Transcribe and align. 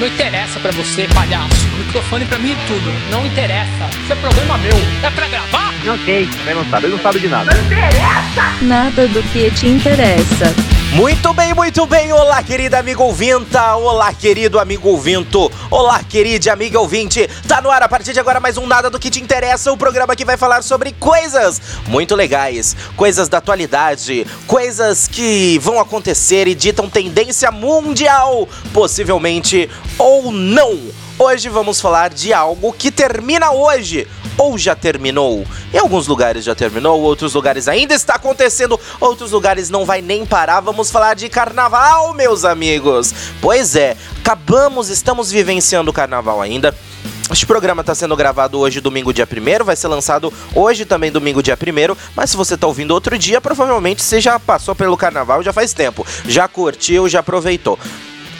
Não 0.00 0.06
interessa 0.06 0.58
pra 0.60 0.70
você, 0.70 1.06
palhaço. 1.08 1.68
O 1.74 1.78
microfone 1.78 2.24
pra 2.24 2.38
mim 2.38 2.52
é 2.52 2.56
tudo. 2.66 2.90
Não 3.10 3.26
interessa. 3.26 3.90
Isso 4.02 4.10
é 4.10 4.16
problema 4.16 4.56
meu. 4.56 4.72
É 5.02 5.10
pra 5.10 5.28
gravar? 5.28 5.74
Não 5.84 5.98
sei. 5.98 6.26
Também 6.26 6.54
não 6.54 6.64
sabe. 6.70 6.86
Ele 6.86 6.94
não 6.94 7.02
sabe 7.02 7.20
de 7.20 7.28
nada. 7.28 7.54
Não 7.54 7.66
interessa! 7.66 8.54
Nada 8.62 9.06
do 9.08 9.22
que 9.24 9.50
te 9.50 9.66
interessa. 9.66 10.69
Muito 10.92 11.32
bem, 11.32 11.54
muito 11.54 11.86
bem. 11.86 12.12
Olá, 12.12 12.42
querida 12.42 12.80
amiga 12.80 13.00
ouvinta. 13.00 13.76
Olá, 13.76 14.12
querido 14.12 14.58
amigo 14.58 14.88
ouvinto. 14.88 15.50
Olá, 15.70 16.02
querida 16.02 16.52
amiga 16.52 16.80
ouvinte. 16.80 17.28
Tá 17.46 17.62
no 17.62 17.70
ar 17.70 17.80
a 17.84 17.88
partir 17.88 18.12
de 18.12 18.18
agora 18.18 18.40
mais 18.40 18.56
um 18.56 18.66
Nada 18.66 18.90
do 18.90 18.98
que 18.98 19.08
te 19.08 19.22
interessa, 19.22 19.70
o 19.70 19.76
programa 19.76 20.16
que 20.16 20.24
vai 20.24 20.36
falar 20.36 20.64
sobre 20.64 20.90
coisas 20.92 21.62
muito 21.86 22.16
legais, 22.16 22.76
coisas 22.96 23.28
da 23.28 23.38
atualidade, 23.38 24.26
coisas 24.48 25.06
que 25.06 25.60
vão 25.60 25.78
acontecer 25.78 26.48
e 26.48 26.56
ditam 26.56 26.90
tendência 26.90 27.52
mundial, 27.52 28.48
possivelmente 28.72 29.70
ou 29.96 30.32
não. 30.32 30.76
Hoje 31.16 31.48
vamos 31.48 31.80
falar 31.80 32.10
de 32.10 32.32
algo 32.32 32.72
que 32.72 32.90
termina 32.90 33.52
hoje 33.52 34.08
ou 34.40 34.56
já 34.56 34.74
terminou. 34.74 35.44
Em 35.72 35.76
alguns 35.76 36.06
lugares 36.06 36.46
já 36.46 36.54
terminou, 36.54 36.98
outros 37.02 37.34
lugares 37.34 37.68
ainda 37.68 37.92
está 37.92 38.14
acontecendo, 38.14 38.80
outros 38.98 39.32
lugares 39.32 39.68
não 39.68 39.84
vai 39.84 40.00
nem 40.00 40.24
parar. 40.24 40.60
Vamos 40.60 40.90
falar 40.90 41.12
de 41.12 41.28
carnaval, 41.28 42.14
meus 42.14 42.42
amigos. 42.42 43.12
Pois 43.38 43.76
é, 43.76 43.98
acabamos, 44.18 44.88
estamos 44.88 45.30
vivenciando 45.30 45.90
o 45.90 45.92
carnaval 45.92 46.40
ainda. 46.40 46.74
Este 47.30 47.44
programa 47.44 47.82
está 47.82 47.94
sendo 47.94 48.16
gravado 48.16 48.58
hoje, 48.58 48.80
domingo, 48.80 49.12
dia 49.12 49.28
1 49.30 49.62
vai 49.62 49.76
ser 49.76 49.88
lançado 49.88 50.32
hoje 50.54 50.86
também, 50.86 51.12
domingo, 51.12 51.42
dia 51.42 51.54
1 51.54 51.94
mas 52.16 52.30
se 52.30 52.36
você 52.36 52.54
está 52.54 52.66
ouvindo 52.66 52.92
outro 52.92 53.16
dia, 53.16 53.40
provavelmente 53.40 54.02
você 54.02 54.20
já 54.20 54.40
passou 54.40 54.74
pelo 54.74 54.96
carnaval 54.96 55.42
já 55.42 55.52
faz 55.52 55.72
tempo, 55.72 56.04
já 56.26 56.48
curtiu, 56.48 57.08
já 57.08 57.20
aproveitou. 57.20 57.78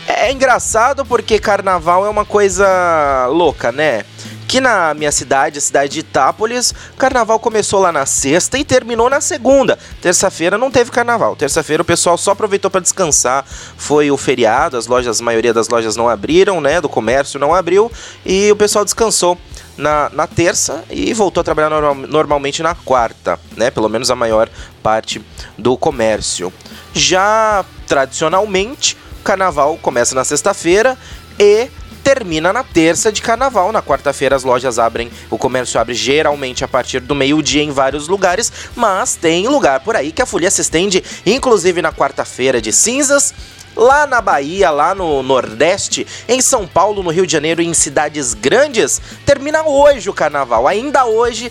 É 0.08 0.32
engraçado 0.32 1.04
porque 1.04 1.38
carnaval 1.38 2.04
é 2.04 2.08
uma 2.08 2.24
coisa 2.24 3.26
louca, 3.28 3.70
né? 3.70 4.02
Aqui 4.50 4.60
na 4.60 4.94
minha 4.94 5.12
cidade, 5.12 5.58
a 5.58 5.60
cidade 5.60 5.92
de 5.92 6.00
Itápolis, 6.00 6.74
o 6.92 6.96
carnaval 6.96 7.38
começou 7.38 7.78
lá 7.78 7.92
na 7.92 8.04
sexta 8.04 8.58
e 8.58 8.64
terminou 8.64 9.08
na 9.08 9.20
segunda. 9.20 9.78
Terça-feira 10.02 10.58
não 10.58 10.72
teve 10.72 10.90
carnaval. 10.90 11.36
Terça-feira 11.36 11.82
o 11.82 11.84
pessoal 11.84 12.18
só 12.18 12.32
aproveitou 12.32 12.68
para 12.68 12.80
descansar. 12.80 13.44
Foi 13.76 14.10
o 14.10 14.16
feriado, 14.16 14.76
as 14.76 14.88
lojas, 14.88 15.20
a 15.20 15.24
maioria 15.24 15.54
das 15.54 15.68
lojas 15.68 15.94
não 15.94 16.08
abriram, 16.08 16.60
né? 16.60 16.80
Do 16.80 16.88
comércio 16.88 17.38
não 17.38 17.54
abriu 17.54 17.92
e 18.26 18.50
o 18.50 18.56
pessoal 18.56 18.84
descansou. 18.84 19.38
Na, 19.76 20.10
na 20.12 20.26
terça 20.26 20.84
e 20.90 21.14
voltou 21.14 21.40
a 21.40 21.44
trabalhar 21.44 21.70
normal, 21.70 21.94
normalmente 21.94 22.60
na 22.60 22.74
quarta, 22.74 23.38
né? 23.56 23.70
Pelo 23.70 23.88
menos 23.88 24.10
a 24.10 24.16
maior 24.16 24.48
parte 24.82 25.24
do 25.56 25.76
comércio. 25.76 26.52
Já 26.92 27.64
tradicionalmente, 27.86 28.96
carnaval 29.22 29.78
começa 29.80 30.12
na 30.12 30.24
sexta-feira 30.24 30.98
e 31.38 31.68
termina 32.02 32.52
na 32.52 32.62
terça 32.62 33.12
de 33.12 33.22
carnaval. 33.22 33.72
Na 33.72 33.82
quarta-feira 33.82 34.36
as 34.36 34.44
lojas 34.44 34.78
abrem, 34.78 35.10
o 35.30 35.38
comércio 35.38 35.80
abre 35.80 35.94
geralmente 35.94 36.64
a 36.64 36.68
partir 36.68 37.00
do 37.00 37.14
meio-dia 37.14 37.62
em 37.62 37.70
vários 37.70 38.08
lugares, 38.08 38.52
mas 38.74 39.14
tem 39.14 39.48
lugar 39.48 39.80
por 39.80 39.96
aí 39.96 40.12
que 40.12 40.22
a 40.22 40.26
folia 40.26 40.50
se 40.50 40.60
estende, 40.60 41.02
inclusive 41.24 41.82
na 41.82 41.92
quarta-feira 41.92 42.60
de 42.60 42.72
cinzas. 42.72 43.32
Lá 43.76 44.04
na 44.04 44.20
Bahia, 44.20 44.68
lá 44.70 44.96
no 44.96 45.22
Nordeste, 45.22 46.04
em 46.28 46.42
São 46.42 46.66
Paulo, 46.66 47.04
no 47.04 47.10
Rio 47.10 47.24
de 47.24 47.32
Janeiro 47.32 47.62
e 47.62 47.66
em 47.66 47.72
cidades 47.72 48.34
grandes, 48.34 49.00
termina 49.24 49.62
hoje 49.62 50.10
o 50.10 50.12
carnaval. 50.12 50.66
Ainda 50.66 51.06
hoje 51.06 51.50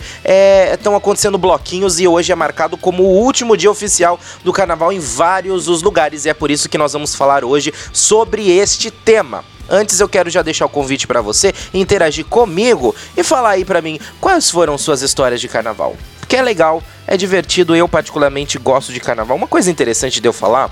estão 0.73 0.93
é, 0.93 0.97
acontecendo 0.97 1.37
bloquinhos 1.37 1.97
e 1.97 2.07
hoje 2.07 2.31
é 2.31 2.35
marcado 2.35 2.75
como 2.75 3.03
o 3.03 3.23
último 3.23 3.55
dia 3.55 3.71
oficial 3.71 4.19
do 4.43 4.51
carnaval 4.51 4.91
em 4.91 4.99
vários 4.99 5.69
os 5.69 5.81
lugares. 5.81 6.25
E 6.25 6.29
é 6.29 6.33
por 6.33 6.51
isso 6.51 6.67
que 6.67 6.77
nós 6.77 6.91
vamos 6.91 7.15
falar 7.15 7.45
hoje 7.45 7.73
sobre 7.93 8.51
este 8.51 8.91
tema. 8.91 9.43
Antes 9.69 9.99
eu 9.99 10.09
quero 10.09 10.29
já 10.29 10.41
deixar 10.41 10.65
o 10.65 10.69
convite 10.69 11.07
para 11.07 11.21
você 11.21 11.53
interagir 11.73 12.25
comigo 12.25 12.95
e 13.15 13.23
falar 13.23 13.51
aí 13.51 13.65
para 13.65 13.81
mim 13.81 13.99
quais 14.19 14.49
foram 14.49 14.77
suas 14.77 15.01
histórias 15.01 15.39
de 15.39 15.47
carnaval. 15.47 15.95
Porque 16.19 16.35
é 16.35 16.41
legal, 16.41 16.83
é 17.07 17.17
divertido, 17.17 17.75
eu 17.75 17.87
particularmente 17.87 18.57
gosto 18.57 18.93
de 18.93 18.99
carnaval. 18.99 19.35
Uma 19.35 19.47
coisa 19.47 19.69
interessante 19.71 20.21
de 20.21 20.27
eu 20.27 20.33
falar 20.33 20.71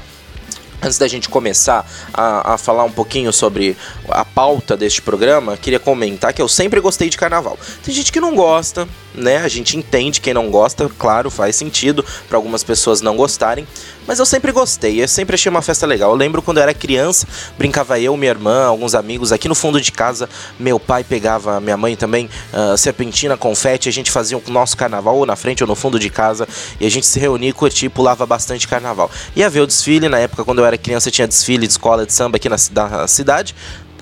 Antes 0.82 1.00
da 1.00 1.08
gente 1.08 1.28
começar 1.28 1.90
a, 2.14 2.54
a, 2.54 2.58
falar 2.58 2.84
um 2.84 2.92
pouquinho 2.92 3.34
sobre 3.34 3.76
a 4.10 4.24
pauta 4.24 4.78
deste 4.78 5.02
programa, 5.02 5.58
queria 5.58 5.80
comentar 5.80 6.32
que 6.34 6.42
eu 6.42 6.48
sempre 6.48 6.80
gostei 6.80 7.10
de 7.10 7.18
carnaval. 7.18 7.58
Tem 7.84 7.94
gente 7.94 8.12
que 8.12 8.20
não 8.20 8.36
gosta, 8.36 8.88
né? 9.18 9.38
A 9.38 9.48
gente 9.48 9.76
entende 9.76 10.22
quem 10.22 10.34
não 10.34 10.50
gosta, 10.50 10.90
claro, 10.98 11.30
faz 11.30 11.56
sentido 11.56 12.06
para 12.30 12.38
algumas 12.38 12.64
pessoas 12.64 13.02
não 13.02 13.18
gostarem. 13.18 13.68
Mas 14.08 14.20
eu 14.20 14.26
sempre 14.26 14.54
gostei, 14.54 15.04
eu 15.04 15.08
sempre 15.08 15.34
achei 15.34 15.50
uma 15.50 15.62
festa 15.62 15.86
legal. 15.86 16.12
Eu 16.12 16.16
lembro 16.16 16.42
quando 16.42 16.58
eu 16.58 16.64
era 16.64 16.74
criança, 16.74 17.28
brincava 17.58 18.00
eu, 18.00 18.16
minha 18.16 18.32
irmã, 18.32 18.66
alguns 18.66 18.96
amigos 18.96 19.34
aqui 19.34 19.50
no 19.50 19.56
fundo 19.56 19.82
de 19.82 19.92
casa. 19.92 20.30
Meu 20.58 20.80
pai 20.80 21.04
pegava, 21.04 21.60
minha 21.60 21.76
mãe 21.76 21.98
também, 21.98 22.30
uh, 22.54 22.78
serpentina, 22.78 23.36
confete. 23.36 23.90
A 23.90 23.92
gente 23.92 24.10
fazia 24.10 24.38
o 24.38 24.44
nosso 24.48 24.78
carnaval 24.78 25.18
ou 25.18 25.26
na 25.26 25.36
frente 25.36 25.62
ou 25.62 25.68
no 25.68 25.76
fundo 25.76 26.00
de 26.00 26.10
casa. 26.10 26.48
E 26.80 26.86
a 26.86 26.90
gente 26.90 27.06
se 27.06 27.20
reunia, 27.20 27.54
curtia 27.54 27.88
e 27.88 27.90
pulava 27.90 28.26
bastante 28.26 28.66
carnaval. 28.66 29.12
Ia 29.36 29.50
ver 29.50 29.60
o 29.60 29.68
desfile, 29.68 30.08
na 30.08 30.20
época 30.20 30.46
quando 30.46 30.60
eu 30.60 30.66
era 30.66 30.78
criança 30.78 31.12
tinha 31.12 31.28
desfile 31.28 31.68
de 31.68 31.74
escola 31.74 32.06
de 32.06 32.14
samba 32.14 32.38
aqui 32.38 32.48
na, 32.48 32.56
na 32.72 33.08
cidade 33.08 33.54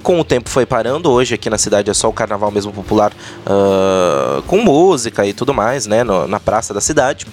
com 0.06 0.20
o 0.20 0.24
tempo 0.24 0.52
foi 0.52 0.68
parando. 0.68 1.10
Hoje 1.10 1.34
aqui 1.34 1.50
na 1.50 1.58
cidade 1.58 1.90
é 1.90 1.94
só 1.94 2.08
o 2.08 2.14
carnaval 2.14 2.52
mesmo 2.52 2.72
popular 2.72 3.12
uh, 3.12 4.44
com 4.44 4.60
música 4.60 5.26
e 5.26 5.34
tudo 5.34 5.52
mais, 5.52 5.88
né? 5.88 6.04
No, 6.04 6.28
na 6.28 6.40
praça 6.40 6.76
da 6.76 6.80
cidade. 6.80 7.26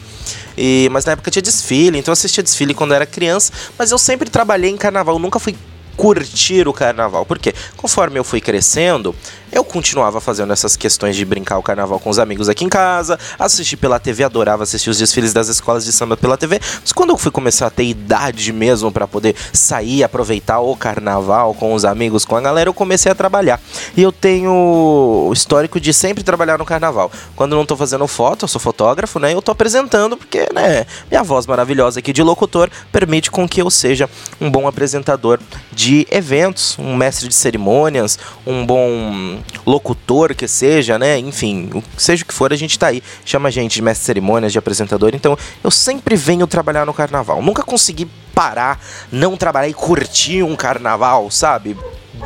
E, 0.56 0.88
mas 0.91 1.05
na 1.05 1.12
época 1.12 1.31
tinha 1.31 1.43
desfile, 1.43 1.99
então 1.99 2.10
eu 2.10 2.15
assistia 2.15 2.43
desfile 2.43 2.72
quando 2.72 2.94
era 2.94 3.05
criança. 3.05 3.53
Mas 3.78 3.91
eu 3.91 3.99
sempre 3.99 4.31
trabalhei 4.31 4.71
em 4.71 4.78
carnaval, 4.78 5.19
nunca 5.19 5.38
fui 5.38 5.55
curtir 5.99 6.66
o 6.66 6.72
carnaval. 6.72 7.27
Porque 7.27 7.55
conforme 7.77 8.19
eu 8.19 8.25
fui 8.25 8.41
crescendo, 8.41 9.15
eu 9.52 9.62
continuava 9.62 10.20
fazendo 10.20 10.52
essas 10.52 10.76
questões 10.76 11.14
de 11.14 11.24
brincar 11.24 11.58
o 11.58 11.62
carnaval 11.62 12.00
com 12.00 12.08
os 12.08 12.18
amigos 12.18 12.48
aqui 12.48 12.64
em 12.64 12.68
casa, 12.68 13.18
assistir 13.38 13.76
pela 13.76 14.00
TV, 14.00 14.24
adorava 14.24 14.62
assistir 14.62 14.88
os 14.88 14.98
desfiles 14.98 15.34
das 15.34 15.48
escolas 15.48 15.84
de 15.84 15.92
samba 15.92 16.16
pela 16.16 16.38
TV. 16.38 16.58
Mas 16.80 16.92
quando 16.92 17.10
eu 17.10 17.18
fui 17.18 17.30
começar 17.30 17.66
a 17.66 17.70
ter 17.70 17.84
idade 17.84 18.52
mesmo 18.52 18.91
para 18.91 19.06
poder 19.06 19.36
sair, 19.52 20.02
aproveitar 20.02 20.60
o 20.60 20.74
carnaval 20.74 21.52
com 21.52 21.74
os 21.74 21.84
amigos, 21.84 22.24
com 22.24 22.34
a 22.34 22.41
galera, 22.41 22.70
eu 22.70 22.74
comecei 22.74 23.12
a 23.12 23.14
trabalhar. 23.14 23.60
E 23.94 24.02
eu 24.02 24.10
tenho 24.10 24.50
o 24.50 25.32
histórico 25.32 25.78
de 25.78 25.92
sempre 25.92 26.24
trabalhar 26.24 26.58
no 26.58 26.64
carnaval. 26.64 27.12
Quando 27.36 27.54
não 27.54 27.66
tô 27.66 27.76
fazendo 27.76 28.06
foto, 28.06 28.44
eu 28.44 28.48
sou 28.48 28.60
fotógrafo, 28.60 29.18
né? 29.18 29.34
Eu 29.34 29.42
tô 29.42 29.52
apresentando 29.52 30.16
porque, 30.16 30.48
né, 30.54 30.86
minha 31.10 31.22
voz 31.22 31.46
maravilhosa 31.46 31.98
aqui 31.98 32.12
de 32.12 32.22
locutor 32.22 32.70
permite 32.91 33.30
com 33.30 33.46
que 33.46 33.60
eu 33.60 33.70
seja 33.70 34.08
um 34.41 34.50
bom 34.50 34.66
apresentador 34.66 35.38
de 35.70 36.06
eventos, 36.10 36.76
um 36.78 36.96
mestre 36.96 37.28
de 37.28 37.34
cerimônias, 37.34 38.18
um 38.46 38.64
bom 38.64 39.41
locutor 39.66 40.34
que 40.34 40.48
seja, 40.48 40.98
né? 40.98 41.19
Enfim, 41.19 41.82
seja 41.97 42.25
o 42.25 42.26
que 42.26 42.34
for, 42.34 42.53
a 42.53 42.56
gente 42.56 42.78
tá 42.78 42.88
aí. 42.88 43.03
Chama 43.25 43.48
a 43.48 43.53
gente 43.53 43.75
de 43.75 43.82
mestre 43.82 44.03
de 44.03 44.06
cerimônias, 44.06 44.53
de 44.53 44.58
apresentador. 44.58 45.12
Então, 45.14 45.36
eu 45.62 45.70
sempre 45.70 46.16
venho 46.16 46.47
trabalhar 46.47 46.84
no 46.84 46.94
carnaval. 46.94 47.42
Nunca 47.42 47.62
consegui 47.62 48.08
parar, 48.34 48.80
não 49.10 49.36
trabalhar 49.36 49.69
e 49.69 49.75
curtir 49.75 50.42
um 50.42 50.56
carnaval, 50.56 51.30
sabe? 51.30 51.76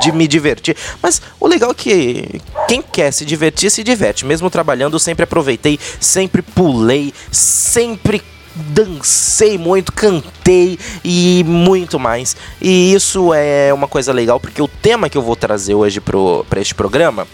de 0.01 0.13
me 0.13 0.27
divertir. 0.27 0.77
Mas 1.03 1.23
o 1.41 1.47
legal 1.47 1.71
é 1.71 1.75
que 1.75 2.41
quem 2.69 2.83
quer 2.83 3.13
se 3.13 3.25
divertir, 3.25 3.71
se 3.71 3.83
diverte. 3.83 4.27
Mesmo 4.27 4.51
trabalhando, 4.51 4.99
sempre 4.99 5.25
aproveitei, 5.25 5.79
sempre 6.01 6.43
pulei, 6.43 7.15
sempre 7.31 8.23
dancei 8.57 9.59
muito, 9.59 9.93
cantei 9.93 10.79
e 11.05 11.45
muito 11.47 11.99
mais. 11.99 12.37
E 12.61 12.95
isso 12.95 13.33
é 13.35 13.73
uma 13.73 13.87
coisa 13.87 14.13
legal 14.13 14.41
porque 14.41 14.63
o 14.63 14.69
tema 14.69 15.09
que 15.09 15.19
eu 15.19 15.23
vou 15.23 15.37
trazer 15.37 15.75
hoje 15.75 16.01
para 16.01 16.61
este 16.61 16.75
programa 16.75 17.27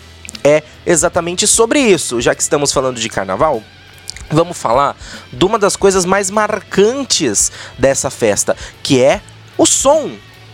é 0.43 0.63
exatamente 0.85 1.47
sobre 1.47 1.81
isso. 1.81 2.21
Já 2.21 2.35
que 2.35 2.43
estamos 2.43 2.73
falando 2.73 2.99
de 2.99 3.09
carnaval, 3.09 3.63
vamos 4.31 4.59
falar 4.59 4.97
de 5.33 5.45
uma 5.45 5.59
das 5.59 5.77
coisas 5.77 6.05
mais 6.05 6.31
marcantes 6.31 7.53
dessa 7.79 8.11
festa, 8.11 8.57
que 8.83 9.01
é 9.01 9.21
o 9.57 9.67
som, 9.67 10.11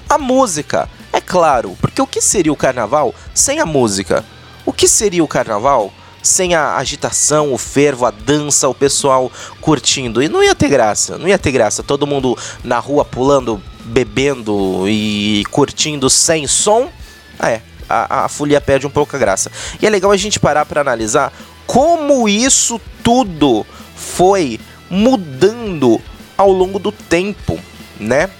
a 0.08 0.18
música. 0.18 0.88
É 1.12 1.20
claro, 1.20 1.76
porque 1.80 2.02
o 2.02 2.06
que 2.06 2.20
seria 2.20 2.52
o 2.52 2.56
carnaval 2.56 3.14
sem 3.32 3.60
a 3.60 3.66
música? 3.66 4.24
O 4.66 4.72
que 4.72 4.86
seria 4.86 5.24
o 5.24 5.28
carnaval 5.28 5.92
sem 6.22 6.54
a 6.54 6.76
agitação, 6.76 7.52
o 7.52 7.58
fervo, 7.58 8.06
a 8.06 8.10
dança, 8.10 8.68
o 8.68 8.74
pessoal 8.74 9.30
curtindo. 9.60 10.22
E 10.22 10.28
não 10.28 10.42
ia 10.42 10.54
ter 10.54 10.68
graça, 10.68 11.18
não 11.18 11.28
ia 11.28 11.38
ter 11.38 11.52
graça. 11.52 11.82
Todo 11.82 12.06
mundo 12.06 12.36
na 12.62 12.78
rua 12.78 13.04
pulando, 13.04 13.62
bebendo 13.84 14.84
e 14.88 15.44
curtindo 15.50 16.10
sem 16.10 16.46
som. 16.46 16.90
Ah, 17.38 17.50
é, 17.50 17.62
a, 17.88 18.24
a 18.24 18.28
folia 18.28 18.60
perde 18.60 18.86
um 18.86 18.90
pouco 18.90 19.16
a 19.16 19.18
graça. 19.18 19.50
E 19.80 19.86
é 19.86 19.90
legal 19.90 20.10
a 20.10 20.16
gente 20.16 20.38
parar 20.38 20.66
para 20.66 20.80
analisar 20.80 21.32
como 21.66 22.28
isso 22.28 22.80
tudo 23.02 23.66
foi 23.94 24.60
mudando 24.90 26.00
ao 26.36 26.50
longo 26.50 26.78
do 26.78 26.92
tempo, 26.92 27.58
né? 27.98 28.30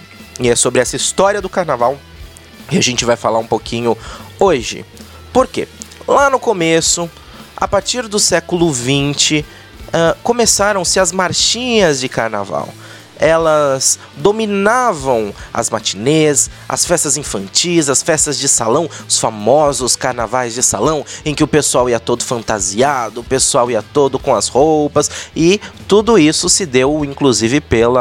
E 0.40 0.48
é 0.48 0.54
sobre 0.54 0.80
essa 0.80 0.96
história 0.96 1.42
do 1.42 1.48
carnaval 1.48 1.98
que 2.69 2.78
a 2.78 2.82
gente 2.82 3.04
vai 3.04 3.16
falar 3.16 3.38
um 3.38 3.46
pouquinho 3.46 3.96
hoje. 4.38 4.84
Por 5.32 5.46
quê? 5.46 5.66
Lá 6.06 6.30
no 6.30 6.38
começo, 6.38 7.10
a 7.60 7.66
partir 7.66 8.06
do 8.06 8.20
século 8.20 8.72
XX, 8.72 9.40
uh, 9.40 10.16
começaram-se 10.22 11.00
as 11.00 11.10
marchinhas 11.10 12.00
de 12.00 12.08
carnaval. 12.08 12.69
elas 13.20 13.99
dominavam 14.16 15.34
as 15.52 15.69
matinês, 15.70 16.49
as 16.69 16.84
festas 16.84 17.16
infantis, 17.16 17.88
as 17.88 18.00
festas 18.00 18.38
de 18.38 18.46
salão, 18.46 18.88
os 19.08 19.19
famosos 19.19 19.96
carnavais 19.96 20.55
de 20.55 20.62
salão, 20.62 21.05
em 21.25 21.34
que 21.34 21.43
o 21.43 21.49
pessoal 21.49 21.90
ia 21.90 21.99
todo 21.99 22.22
fantasiado, 22.22 23.20
o 23.20 23.25
pessoal 23.25 23.69
ia 23.72 23.82
todo 23.82 24.20
com 24.20 24.32
as 24.32 24.46
roupas, 24.46 25.11
e 25.34 25.61
tudo 25.88 26.16
isso 26.16 26.49
se 26.49 26.64
deu 26.64 27.04
inclusive 27.04 27.61
pelo 27.61 27.99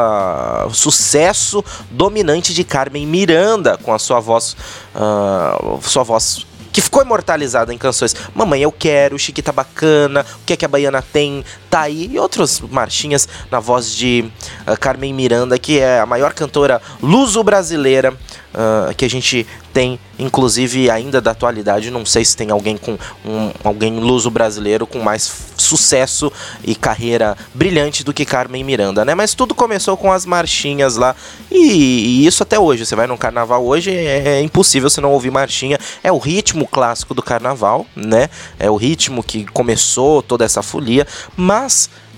sucesso 0.72 1.64
dominante 1.90 2.54
de 2.54 2.62
Carmen 2.62 3.04
Miranda 3.04 3.76
com 3.76 3.92
a 3.92 3.98
sua 3.98 4.20
voz, 4.20 4.56
uh, 4.94 5.80
sua 5.82 6.04
voz 6.04 6.46
que 6.72 6.80
ficou 6.80 7.02
imortalizada 7.02 7.72
em 7.72 7.78
canções. 7.78 8.14
Mamãe 8.34 8.62
Eu 8.62 8.72
Quero, 8.72 9.18
Chiquita 9.18 9.52
Bacana, 9.52 10.24
O 10.42 10.44
que 10.44 10.52
é 10.52 10.56
que 10.56 10.64
a 10.64 10.68
Baiana 10.68 11.02
tem, 11.02 11.44
tá 11.70 11.82
aí, 11.82 12.10
e 12.12 12.18
outras 12.18 12.60
marchinhas 12.60 13.28
na 13.50 13.60
voz 13.60 13.94
de 13.94 14.30
uh, 14.66 14.78
Carmen 14.78 15.12
Miranda, 15.12 15.58
que 15.58 15.78
é 15.78 16.00
a 16.00 16.06
maior 16.06 16.32
cantora 16.32 16.80
luso-brasileira 17.02 18.12
uh, 18.12 18.94
que 18.94 19.04
a 19.04 19.10
gente 19.10 19.46
tem, 19.72 19.98
inclusive 20.18 20.90
ainda 20.90 21.20
da 21.20 21.30
atualidade. 21.30 21.90
Não 21.90 22.04
sei 22.04 22.24
se 22.24 22.36
tem 22.36 22.50
alguém 22.50 22.76
com 22.76 22.98
um, 23.24 23.52
alguém 23.62 24.00
luso 24.00 24.30
brasileiro 24.30 24.86
com 24.86 24.98
mais 24.98 25.30
sucesso 25.56 26.32
e 26.64 26.74
carreira 26.74 27.36
brilhante 27.54 28.02
do 28.02 28.12
que 28.12 28.24
Carmen 28.24 28.64
Miranda, 28.64 29.04
né? 29.04 29.14
Mas 29.14 29.34
tudo 29.34 29.54
começou 29.54 29.96
com 29.96 30.10
as 30.12 30.26
marchinhas 30.26 30.96
lá 30.96 31.14
e, 31.50 32.22
e 32.22 32.26
isso 32.26 32.42
até 32.42 32.58
hoje. 32.58 32.86
Você 32.86 32.96
vai 32.96 33.06
no 33.06 33.16
carnaval 33.18 33.64
hoje 33.64 33.90
é, 33.94 34.38
é 34.38 34.42
impossível 34.42 34.90
você 34.90 35.00
não 35.00 35.12
ouvir 35.12 35.30
marchinha. 35.30 35.78
É 36.02 36.10
o 36.10 36.18
ritmo 36.18 36.66
clássico 36.66 37.14
do 37.14 37.22
carnaval, 37.22 37.86
né? 37.94 38.28
É 38.58 38.70
o 38.70 38.76
ritmo 38.76 39.22
que 39.22 39.44
começou 39.46 40.22
toda 40.22 40.44
essa 40.44 40.62
folia, 40.62 41.06
mas 41.36 41.57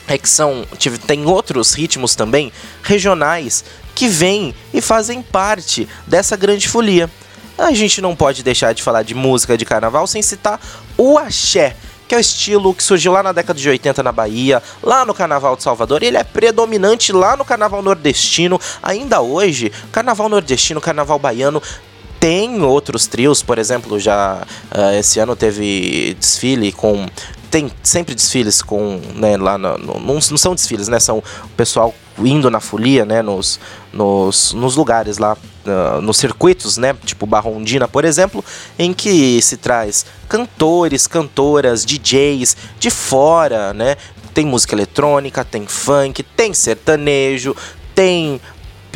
é 0.08 0.18
que 0.18 0.28
são 0.28 0.66
tem 1.06 1.24
outros 1.24 1.74
ritmos 1.74 2.16
também 2.16 2.52
regionais 2.82 3.64
que 3.94 4.08
vêm 4.08 4.54
e 4.74 4.80
fazem 4.80 5.22
parte 5.22 5.88
dessa 6.06 6.36
grande 6.36 6.68
folia. 6.68 7.08
A 7.56 7.72
gente 7.72 8.00
não 8.00 8.16
pode 8.16 8.42
deixar 8.42 8.72
de 8.72 8.82
falar 8.82 9.02
de 9.04 9.14
música 9.14 9.56
de 9.56 9.64
carnaval 9.64 10.06
sem 10.06 10.22
citar 10.22 10.60
o 10.96 11.18
axé 11.18 11.76
que 12.12 12.14
é 12.14 12.18
o 12.18 12.20
estilo 12.20 12.74
que 12.74 12.84
surgiu 12.84 13.10
lá 13.10 13.22
na 13.22 13.32
década 13.32 13.58
de 13.58 13.66
80 13.66 14.02
na 14.02 14.12
Bahia, 14.12 14.62
lá 14.82 15.02
no 15.02 15.14
Carnaval 15.14 15.56
de 15.56 15.62
Salvador. 15.62 16.02
Ele 16.02 16.18
é 16.18 16.22
predominante 16.22 17.10
lá 17.10 17.38
no 17.38 17.42
Carnaval 17.42 17.80
nordestino. 17.80 18.60
Ainda 18.82 19.22
hoje, 19.22 19.72
Carnaval 19.90 20.28
nordestino, 20.28 20.78
Carnaval 20.78 21.18
baiano 21.18 21.62
tem 22.20 22.60
outros 22.60 23.06
trios, 23.06 23.42
por 23.42 23.58
exemplo, 23.58 23.98
já 23.98 24.42
uh, 24.70 24.92
esse 24.92 25.20
ano 25.20 25.34
teve 25.34 26.14
desfile 26.20 26.70
com 26.70 27.08
tem 27.52 27.70
sempre 27.82 28.14
desfiles 28.14 28.62
com, 28.62 28.98
né, 29.14 29.36
lá 29.36 29.58
no, 29.58 29.76
no, 29.76 30.00
não, 30.00 30.20
são 30.22 30.54
desfiles, 30.54 30.88
né, 30.88 30.98
são 30.98 31.18
o 31.18 31.48
pessoal 31.54 31.94
indo 32.18 32.50
na 32.50 32.60
folia, 32.60 33.04
né, 33.04 33.20
nos, 33.20 33.60
nos, 33.92 34.54
nos 34.54 34.74
lugares 34.74 35.18
lá, 35.18 35.36
uh, 35.66 36.00
nos 36.00 36.16
circuitos, 36.16 36.78
né, 36.78 36.96
tipo 37.04 37.26
Barrondina, 37.26 37.86
por 37.86 38.06
exemplo, 38.06 38.42
em 38.78 38.94
que 38.94 39.40
se 39.42 39.58
traz 39.58 40.06
cantores, 40.30 41.06
cantoras, 41.06 41.84
DJs 41.84 42.56
de 42.80 42.90
fora, 42.90 43.74
né, 43.74 43.98
tem 44.32 44.46
música 44.46 44.74
eletrônica, 44.74 45.44
tem 45.44 45.66
funk, 45.66 46.22
tem 46.22 46.54
sertanejo, 46.54 47.54
tem 47.94 48.40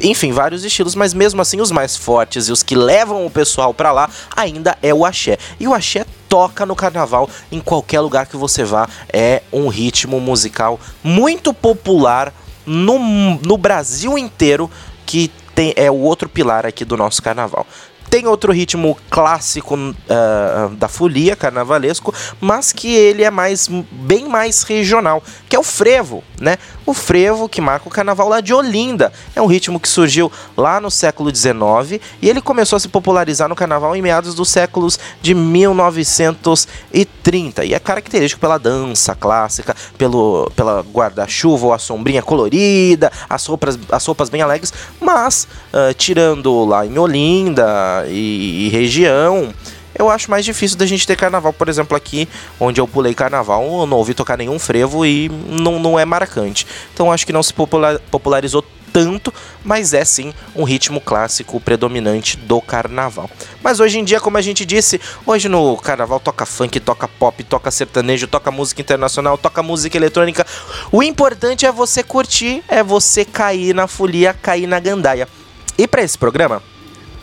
enfim, 0.03 0.33
vários 0.33 0.65
estilos, 0.65 0.95
mas 0.95 1.15
mesmo 1.15 1.41
assim 1.41 1.61
os 1.61 1.71
mais 1.71 1.97
fortes 1.97 2.49
e 2.49 2.53
os 2.53 2.63
que 2.63 2.75
levam 2.75 3.25
o 3.25 3.31
pessoal 3.31 3.73
para 3.73 3.93
lá 3.93 4.11
ainda 4.35 4.77
é 4.83 4.93
o 4.93 5.05
axé. 5.05 5.39
E 5.59 5.67
o 5.67 5.75
axé 5.75 6.05
toca 6.29 6.67
no 6.67 6.77
carnaval 6.77 7.29
em 7.51 7.61
qualquer 7.61 8.01
lugar 8.01 8.27
que 8.27 8.37
você 8.37 8.65
vá, 8.65 8.89
é 9.13 9.43
um 9.53 9.69
ritmo 9.69 10.21
musical 10.21 10.79
muito 11.03 11.55
popular 11.55 12.33
no, 12.65 12.99
no 13.37 13.57
Brasil 13.57 14.19
inteiro 14.19 14.71
que 15.05 15.31
tem, 15.55 15.73
é 15.77 15.91
o 15.91 15.95
outro 15.95 16.29
pilar 16.29 16.67
aqui 16.67 16.85
do 16.85 16.97
nosso 16.97 17.23
carnaval. 17.23 17.67
Tem 18.11 18.27
outro 18.27 18.53
ritmo 18.53 18.99
clássico 19.11 19.77
uh, 19.77 20.75
da 20.77 20.89
folia, 20.89 21.37
carnavalesco, 21.37 22.15
mas 22.41 22.73
que 22.73 22.95
ele 22.95 23.25
é 23.25 23.31
mais 23.31 23.69
bem 23.91 24.29
mais 24.29 24.63
regional, 24.63 25.23
que 25.49 25.57
é 25.57 25.59
o 25.59 25.63
frevo, 25.63 26.23
né? 26.41 26.59
O 26.85 26.93
frevo 26.95 27.49
que 27.49 27.61
marca 27.61 27.89
o 27.89 27.91
carnaval 27.91 28.29
lá 28.29 28.41
de 28.41 28.55
Olinda. 28.55 29.13
É 29.35 29.43
um 29.43 29.47
ritmo 29.47 29.81
que 29.81 29.89
surgiu 29.89 30.31
lá 30.57 30.81
no 30.81 30.91
século 30.91 31.35
XIX 31.35 32.01
e 32.23 32.29
ele 32.29 32.41
começou 32.41 32.77
a 32.77 32.81
se 32.81 32.89
popularizar 32.89 33.49
no 33.49 33.57
carnaval 33.57 33.97
em 33.97 34.03
meados 34.03 34.35
dos 34.35 34.49
séculos 34.49 34.99
de 35.21 35.35
1930. 35.35 37.65
E 37.65 37.75
é 37.75 37.79
característico 37.79 38.41
pela 38.41 38.59
dança 38.59 39.15
clássica, 39.15 39.77
pelo 39.99 40.51
pela 40.55 40.81
guarda-chuva 40.81 41.67
ou 41.67 41.73
a 41.73 41.79
sombrinha 41.79 42.23
colorida, 42.23 43.11
as 43.29 43.45
roupas, 43.47 43.79
as 43.91 44.05
roupas 44.05 44.29
bem 44.29 44.43
alegres, 44.43 44.73
mas 45.01 45.49
uh, 45.73 45.93
tirando 45.95 46.65
lá 46.65 46.87
em 46.87 46.97
Olinda 46.99 47.96
e, 48.09 48.67
e 48.67 48.69
região, 48.69 49.53
eu 49.99 50.11
acho 50.11 50.31
mais 50.31 50.45
difícil 50.45 50.77
da 50.77 50.85
gente 50.85 51.07
ter 51.07 51.17
carnaval, 51.17 51.53
por 51.53 51.69
exemplo, 51.69 51.97
aqui 51.97 52.29
onde 52.61 52.81
eu 52.81 52.87
pulei 52.87 53.15
carnaval, 53.15 53.65
eu 53.81 53.87
não 53.87 53.97
ouvi 53.97 54.13
tocar 54.13 54.37
nenhum 54.37 54.59
frevo 54.59 55.07
e 55.07 55.31
não, 55.49 55.79
não 55.79 55.99
é 55.99 56.05
marcante. 56.05 56.67
Então 56.93 57.11
acho 57.11 57.27
que 57.27 57.33
não 57.33 57.43
se 57.43 57.55
popular, 57.55 57.99
popularizou 58.11 58.63
tanto, 58.93 59.33
mas 59.63 59.93
é 59.93 60.05
sim 60.05 60.33
um 60.55 60.65
ritmo 60.65 61.01
clássico 61.01 61.61
predominante 61.61 62.37
do 62.37 62.61
carnaval. 62.61 63.31
Mas 63.63 63.79
hoje 63.79 63.99
em 63.99 64.05
dia, 64.05 64.21
como 64.21 64.39
a 64.39 64.43
gente 64.43 64.65
disse, 64.65 65.01
hoje 65.27 65.49
no 65.49 65.77
carnaval 65.77 66.19
toca 66.19 66.47
funk, 66.47 66.81
toca 66.81 67.07
pop, 67.07 67.45
toca 67.45 67.71
sertanejo, 67.71 68.27
toca 68.27 68.51
música 68.51 68.81
internacional, 68.81 69.37
toca 69.37 69.63
música 69.63 69.97
eletrônica. 69.97 70.47
O 70.91 71.03
importante 71.03 71.67
é 71.67 71.73
você 71.73 72.03
curtir, 72.03 72.63
é 72.69 72.83
você 72.83 73.25
cair 73.25 73.75
na 73.75 73.87
folia, 73.87 74.33
cair 74.33 74.67
na 74.67 74.81
gandaia. 74.81 75.29
E 75.77 75.87
para 75.87 76.03
esse 76.03 76.17
programa, 76.17 76.63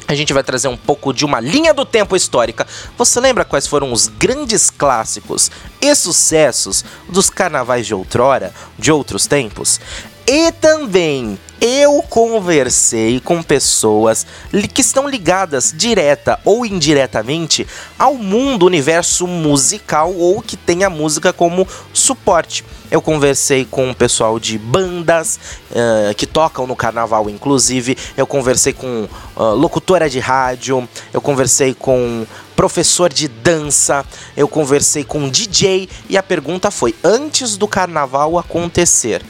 a 0.07 0.15
gente 0.15 0.33
vai 0.33 0.43
trazer 0.43 0.67
um 0.67 0.77
pouco 0.77 1.13
de 1.13 1.25
uma 1.25 1.39
linha 1.39 1.73
do 1.73 1.85
tempo 1.85 2.15
histórica. 2.15 2.67
Você 2.97 3.19
lembra 3.19 3.45
quais 3.45 3.67
foram 3.67 3.91
os 3.91 4.07
grandes 4.07 4.69
clássicos 4.69 5.49
e 5.81 5.93
sucessos 5.95 6.83
dos 7.09 7.29
carnavais 7.29 7.87
de 7.87 7.93
outrora, 7.93 8.53
de 8.77 8.91
outros 8.91 9.27
tempos? 9.27 9.79
E 10.25 10.53
também 10.53 11.37
eu 11.59 12.01
conversei 12.03 13.19
com 13.19 13.43
pessoas 13.43 14.25
que 14.73 14.79
estão 14.81 15.07
ligadas 15.07 15.73
direta 15.75 16.39
ou 16.45 16.65
indiretamente 16.65 17.67
ao 17.99 18.15
mundo, 18.15 18.65
universo 18.65 19.27
musical 19.27 20.13
ou 20.13 20.41
que 20.41 20.55
tem 20.55 20.85
a 20.85 20.89
música 20.89 21.33
como 21.33 21.67
suporte. 21.91 22.63
Eu 22.89 23.01
conversei 23.01 23.65
com 23.65 23.91
o 23.91 23.95
pessoal 23.95 24.39
de 24.39 24.57
bandas 24.57 25.39
uh, 25.71 26.15
que 26.15 26.25
tocam 26.25 26.65
no 26.65 26.75
carnaval, 26.75 27.29
inclusive. 27.29 27.97
Eu 28.15 28.27
conversei 28.27 28.71
com 28.71 29.07
uh, 29.35 29.43
locutora 29.55 30.09
de 30.09 30.19
rádio. 30.19 30.87
Eu 31.13 31.21
conversei 31.21 31.73
com 31.73 32.25
professor 32.55 33.11
de 33.11 33.27
dança. 33.27 34.05
Eu 34.37 34.47
conversei 34.47 35.03
com 35.03 35.29
DJ. 35.29 35.89
E 36.09 36.17
a 36.17 36.23
pergunta 36.23 36.69
foi: 36.69 36.95
antes 37.03 37.57
do 37.57 37.67
carnaval 37.67 38.37
acontecer, 38.37 39.21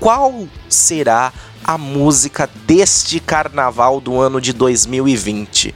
qual 0.00 0.46
será 0.68 1.32
a 1.64 1.78
música 1.78 2.48
deste 2.66 3.20
carnaval 3.20 4.00
do 4.00 4.20
ano 4.20 4.40
de 4.40 4.52
2020. 4.52 5.74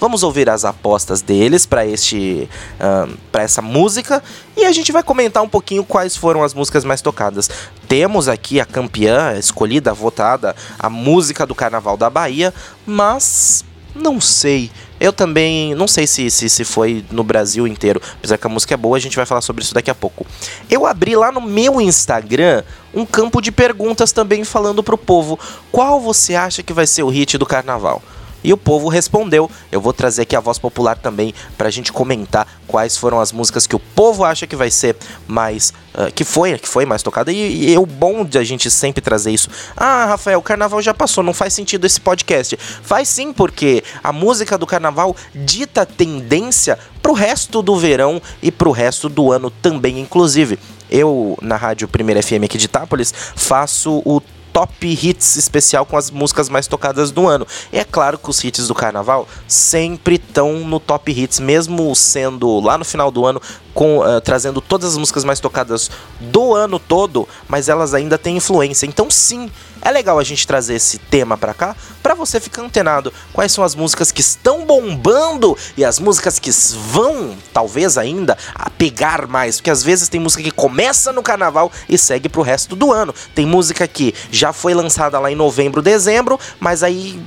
Vamos 0.00 0.22
ouvir 0.22 0.48
as 0.48 0.64
apostas 0.64 1.20
deles 1.20 1.66
para 1.66 1.84
este 1.84 2.48
uh, 2.78 3.16
para 3.32 3.42
essa 3.42 3.60
música 3.60 4.22
e 4.56 4.64
a 4.64 4.70
gente 4.70 4.92
vai 4.92 5.02
comentar 5.02 5.42
um 5.42 5.48
pouquinho 5.48 5.84
quais 5.84 6.16
foram 6.16 6.44
as 6.44 6.54
músicas 6.54 6.84
mais 6.84 7.02
tocadas. 7.02 7.50
Temos 7.88 8.28
aqui 8.28 8.60
a 8.60 8.64
campeã 8.64 9.36
escolhida, 9.36 9.92
votada, 9.92 10.54
a 10.78 10.88
música 10.88 11.44
do 11.44 11.54
Carnaval 11.54 11.96
da 11.96 12.08
Bahia, 12.08 12.54
mas 12.86 13.64
não 13.98 14.20
sei. 14.20 14.70
Eu 15.00 15.12
também 15.12 15.74
não 15.74 15.86
sei 15.86 16.06
se, 16.06 16.30
se, 16.30 16.48
se 16.48 16.64
foi 16.64 17.04
no 17.10 17.22
Brasil 17.22 17.66
inteiro. 17.66 18.00
Apesar 18.14 18.38
que 18.38 18.46
a 18.46 18.50
música 18.50 18.74
é 18.74 18.76
boa, 18.76 18.96
a 18.96 19.00
gente 19.00 19.16
vai 19.16 19.26
falar 19.26 19.40
sobre 19.40 19.62
isso 19.62 19.74
daqui 19.74 19.90
a 19.90 19.94
pouco. 19.94 20.26
Eu 20.70 20.86
abri 20.86 21.14
lá 21.14 21.30
no 21.30 21.40
meu 21.40 21.80
Instagram 21.80 22.62
um 22.94 23.04
campo 23.04 23.40
de 23.40 23.52
perguntas 23.52 24.12
também 24.12 24.44
falando 24.44 24.82
pro 24.82 24.98
povo 24.98 25.38
qual 25.70 26.00
você 26.00 26.34
acha 26.34 26.62
que 26.62 26.72
vai 26.72 26.86
ser 26.86 27.02
o 27.02 27.08
hit 27.08 27.36
do 27.38 27.46
carnaval. 27.46 28.02
E 28.42 28.52
o 28.52 28.56
povo 28.56 28.88
respondeu. 28.88 29.50
Eu 29.70 29.80
vou 29.80 29.92
trazer 29.92 30.22
aqui 30.22 30.36
a 30.36 30.40
voz 30.40 30.58
popular 30.58 30.96
também 30.96 31.34
para 31.56 31.68
a 31.68 31.70
gente 31.70 31.92
comentar 31.92 32.46
quais 32.66 32.96
foram 32.96 33.20
as 33.20 33.32
músicas 33.32 33.66
que 33.66 33.74
o 33.74 33.78
povo 33.78 34.24
acha 34.24 34.46
que 34.46 34.56
vai 34.56 34.70
ser 34.70 34.96
mais. 35.26 35.72
Uh, 35.94 36.12
que 36.14 36.22
foi, 36.22 36.56
que 36.58 36.68
foi 36.68 36.84
mais 36.86 37.02
tocada. 37.02 37.32
E, 37.32 37.70
e 37.70 37.74
é 37.74 37.78
o 37.78 37.86
bom 37.86 38.24
de 38.24 38.38
a 38.38 38.44
gente 38.44 38.70
sempre 38.70 39.00
trazer 39.00 39.32
isso. 39.32 39.48
Ah, 39.76 40.06
Rafael, 40.06 40.38
o 40.38 40.42
carnaval 40.42 40.80
já 40.80 40.94
passou, 40.94 41.24
não 41.24 41.34
faz 41.34 41.54
sentido 41.54 41.86
esse 41.86 42.00
podcast. 42.00 42.56
Faz 42.56 43.08
sim, 43.08 43.32
porque 43.32 43.82
a 44.02 44.12
música 44.12 44.56
do 44.56 44.66
carnaval 44.66 45.16
dita 45.34 45.84
tendência 45.84 46.78
pro 47.02 47.12
resto 47.12 47.62
do 47.62 47.76
verão 47.76 48.20
e 48.42 48.52
pro 48.52 48.70
resto 48.70 49.08
do 49.08 49.32
ano 49.32 49.50
também, 49.50 49.98
inclusive. 49.98 50.58
Eu, 50.90 51.36
na 51.42 51.56
Rádio 51.56 51.88
Primeira 51.88 52.22
FM 52.22 52.44
aqui 52.44 52.56
de 52.56 52.64
Itápolis, 52.64 53.12
faço 53.34 54.02
o 54.04 54.22
top 54.52 54.86
hits 54.86 55.36
especial 55.36 55.84
com 55.86 55.96
as 55.96 56.10
músicas 56.10 56.48
mais 56.48 56.66
tocadas 56.66 57.10
do 57.10 57.26
ano. 57.26 57.46
E 57.72 57.78
é 57.78 57.84
claro 57.84 58.18
que 58.18 58.30
os 58.30 58.42
hits 58.42 58.66
do 58.68 58.74
carnaval 58.74 59.28
sempre 59.46 60.16
estão 60.16 60.60
no 60.60 60.80
top 60.80 61.10
hits, 61.12 61.40
mesmo 61.40 61.94
sendo 61.94 62.60
lá 62.60 62.76
no 62.76 62.84
final 62.84 63.10
do 63.10 63.24
ano 63.24 63.40
com, 63.74 63.98
uh, 63.98 64.20
trazendo 64.20 64.60
todas 64.60 64.92
as 64.92 64.98
músicas 64.98 65.24
mais 65.24 65.38
tocadas 65.38 65.90
do 66.20 66.54
ano 66.54 66.78
todo, 66.78 67.28
mas 67.46 67.68
elas 67.68 67.94
ainda 67.94 68.18
têm 68.18 68.36
influência. 68.36 68.86
Então, 68.86 69.08
sim, 69.10 69.50
é 69.82 69.90
legal 69.90 70.18
a 70.18 70.24
gente 70.24 70.46
trazer 70.46 70.74
esse 70.74 70.98
tema 70.98 71.36
para 71.36 71.54
cá, 71.54 71.76
para 72.02 72.14
você 72.14 72.40
ficar 72.40 72.62
antenado 72.62 73.12
quais 73.32 73.52
são 73.52 73.64
as 73.64 73.74
músicas 73.74 74.10
que 74.10 74.20
estão 74.20 74.64
bombando 74.64 75.56
e 75.76 75.84
as 75.84 75.98
músicas 75.98 76.38
que 76.38 76.50
vão, 76.90 77.36
talvez 77.52 77.98
ainda, 77.98 78.36
a 78.54 78.70
pegar 78.70 79.26
mais, 79.26 79.56
porque 79.56 79.70
às 79.70 79.82
vezes 79.82 80.08
tem 80.08 80.20
música 80.20 80.42
que 80.42 80.50
começa 80.50 81.12
no 81.12 81.22
carnaval 81.22 81.70
e 81.88 81.96
segue 81.96 82.28
pro 82.28 82.42
resto 82.42 82.74
do 82.74 82.92
ano. 82.92 83.14
Tem 83.34 83.46
música 83.46 83.86
que 83.86 84.14
já 84.30 84.52
foi 84.52 84.74
lançada 84.74 85.18
lá 85.18 85.30
em 85.30 85.36
novembro, 85.36 85.82
dezembro, 85.82 86.38
mas 86.60 86.82
aí 86.82 87.20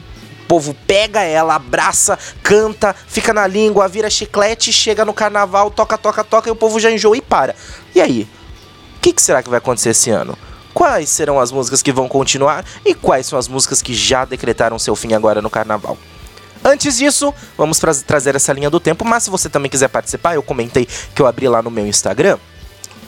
povo 0.52 0.76
pega 0.86 1.22
ela, 1.22 1.56
abraça, 1.56 2.20
canta, 2.44 2.94
fica 3.08 3.34
na 3.34 3.48
língua, 3.48 3.88
vira 3.88 4.10
chiclete, 4.10 4.74
chega 4.74 5.06
no 5.06 5.14
carnaval, 5.14 5.72
toca, 5.72 5.98
toca, 5.98 6.26
toca 6.26 6.50
e 6.50 6.52
o 6.52 6.56
povo 6.58 6.78
já 6.78 6.92
enjoa 6.92 7.16
e 7.16 7.22
para. 7.22 7.56
E 7.96 8.02
aí? 8.02 8.28
O 8.98 9.00
que, 9.00 9.14
que 9.14 9.22
será 9.22 9.42
que 9.42 9.50
vai 9.50 9.60
acontecer 9.60 9.92
esse 9.92 10.10
ano? 10.10 10.38
Quais 10.74 11.10
serão 11.10 11.40
as 11.40 11.52
músicas 11.52 11.82
que 11.82 11.92
vão 11.92 12.08
continuar 12.08 12.66
e 12.86 12.94
quais 12.94 13.26
são 13.26 13.38
as 13.38 13.48
músicas 13.48 13.82
que 13.82 13.94
já 13.94 14.26
decretaram 14.26 14.80
seu 14.80 14.96
fim 14.96 15.14
agora 15.14 15.42
no 15.42 15.50
carnaval? 15.50 15.98
Antes 16.64 16.98
disso, 16.98 17.34
vamos 17.58 17.80
tra 17.80 17.94
trazer 17.96 18.36
essa 18.36 18.54
linha 18.54 18.70
do 18.70 18.80
tempo, 18.80 19.04
mas 19.04 19.24
se 19.24 19.30
você 19.30 19.50
também 19.50 19.70
quiser 19.70 19.88
participar, 19.88 20.36
eu 20.36 20.44
comentei 20.44 20.88
que 21.16 21.22
eu 21.22 21.26
abri 21.26 21.48
lá 21.48 21.62
no 21.62 21.72
meu 21.72 21.88
Instagram 21.88 22.38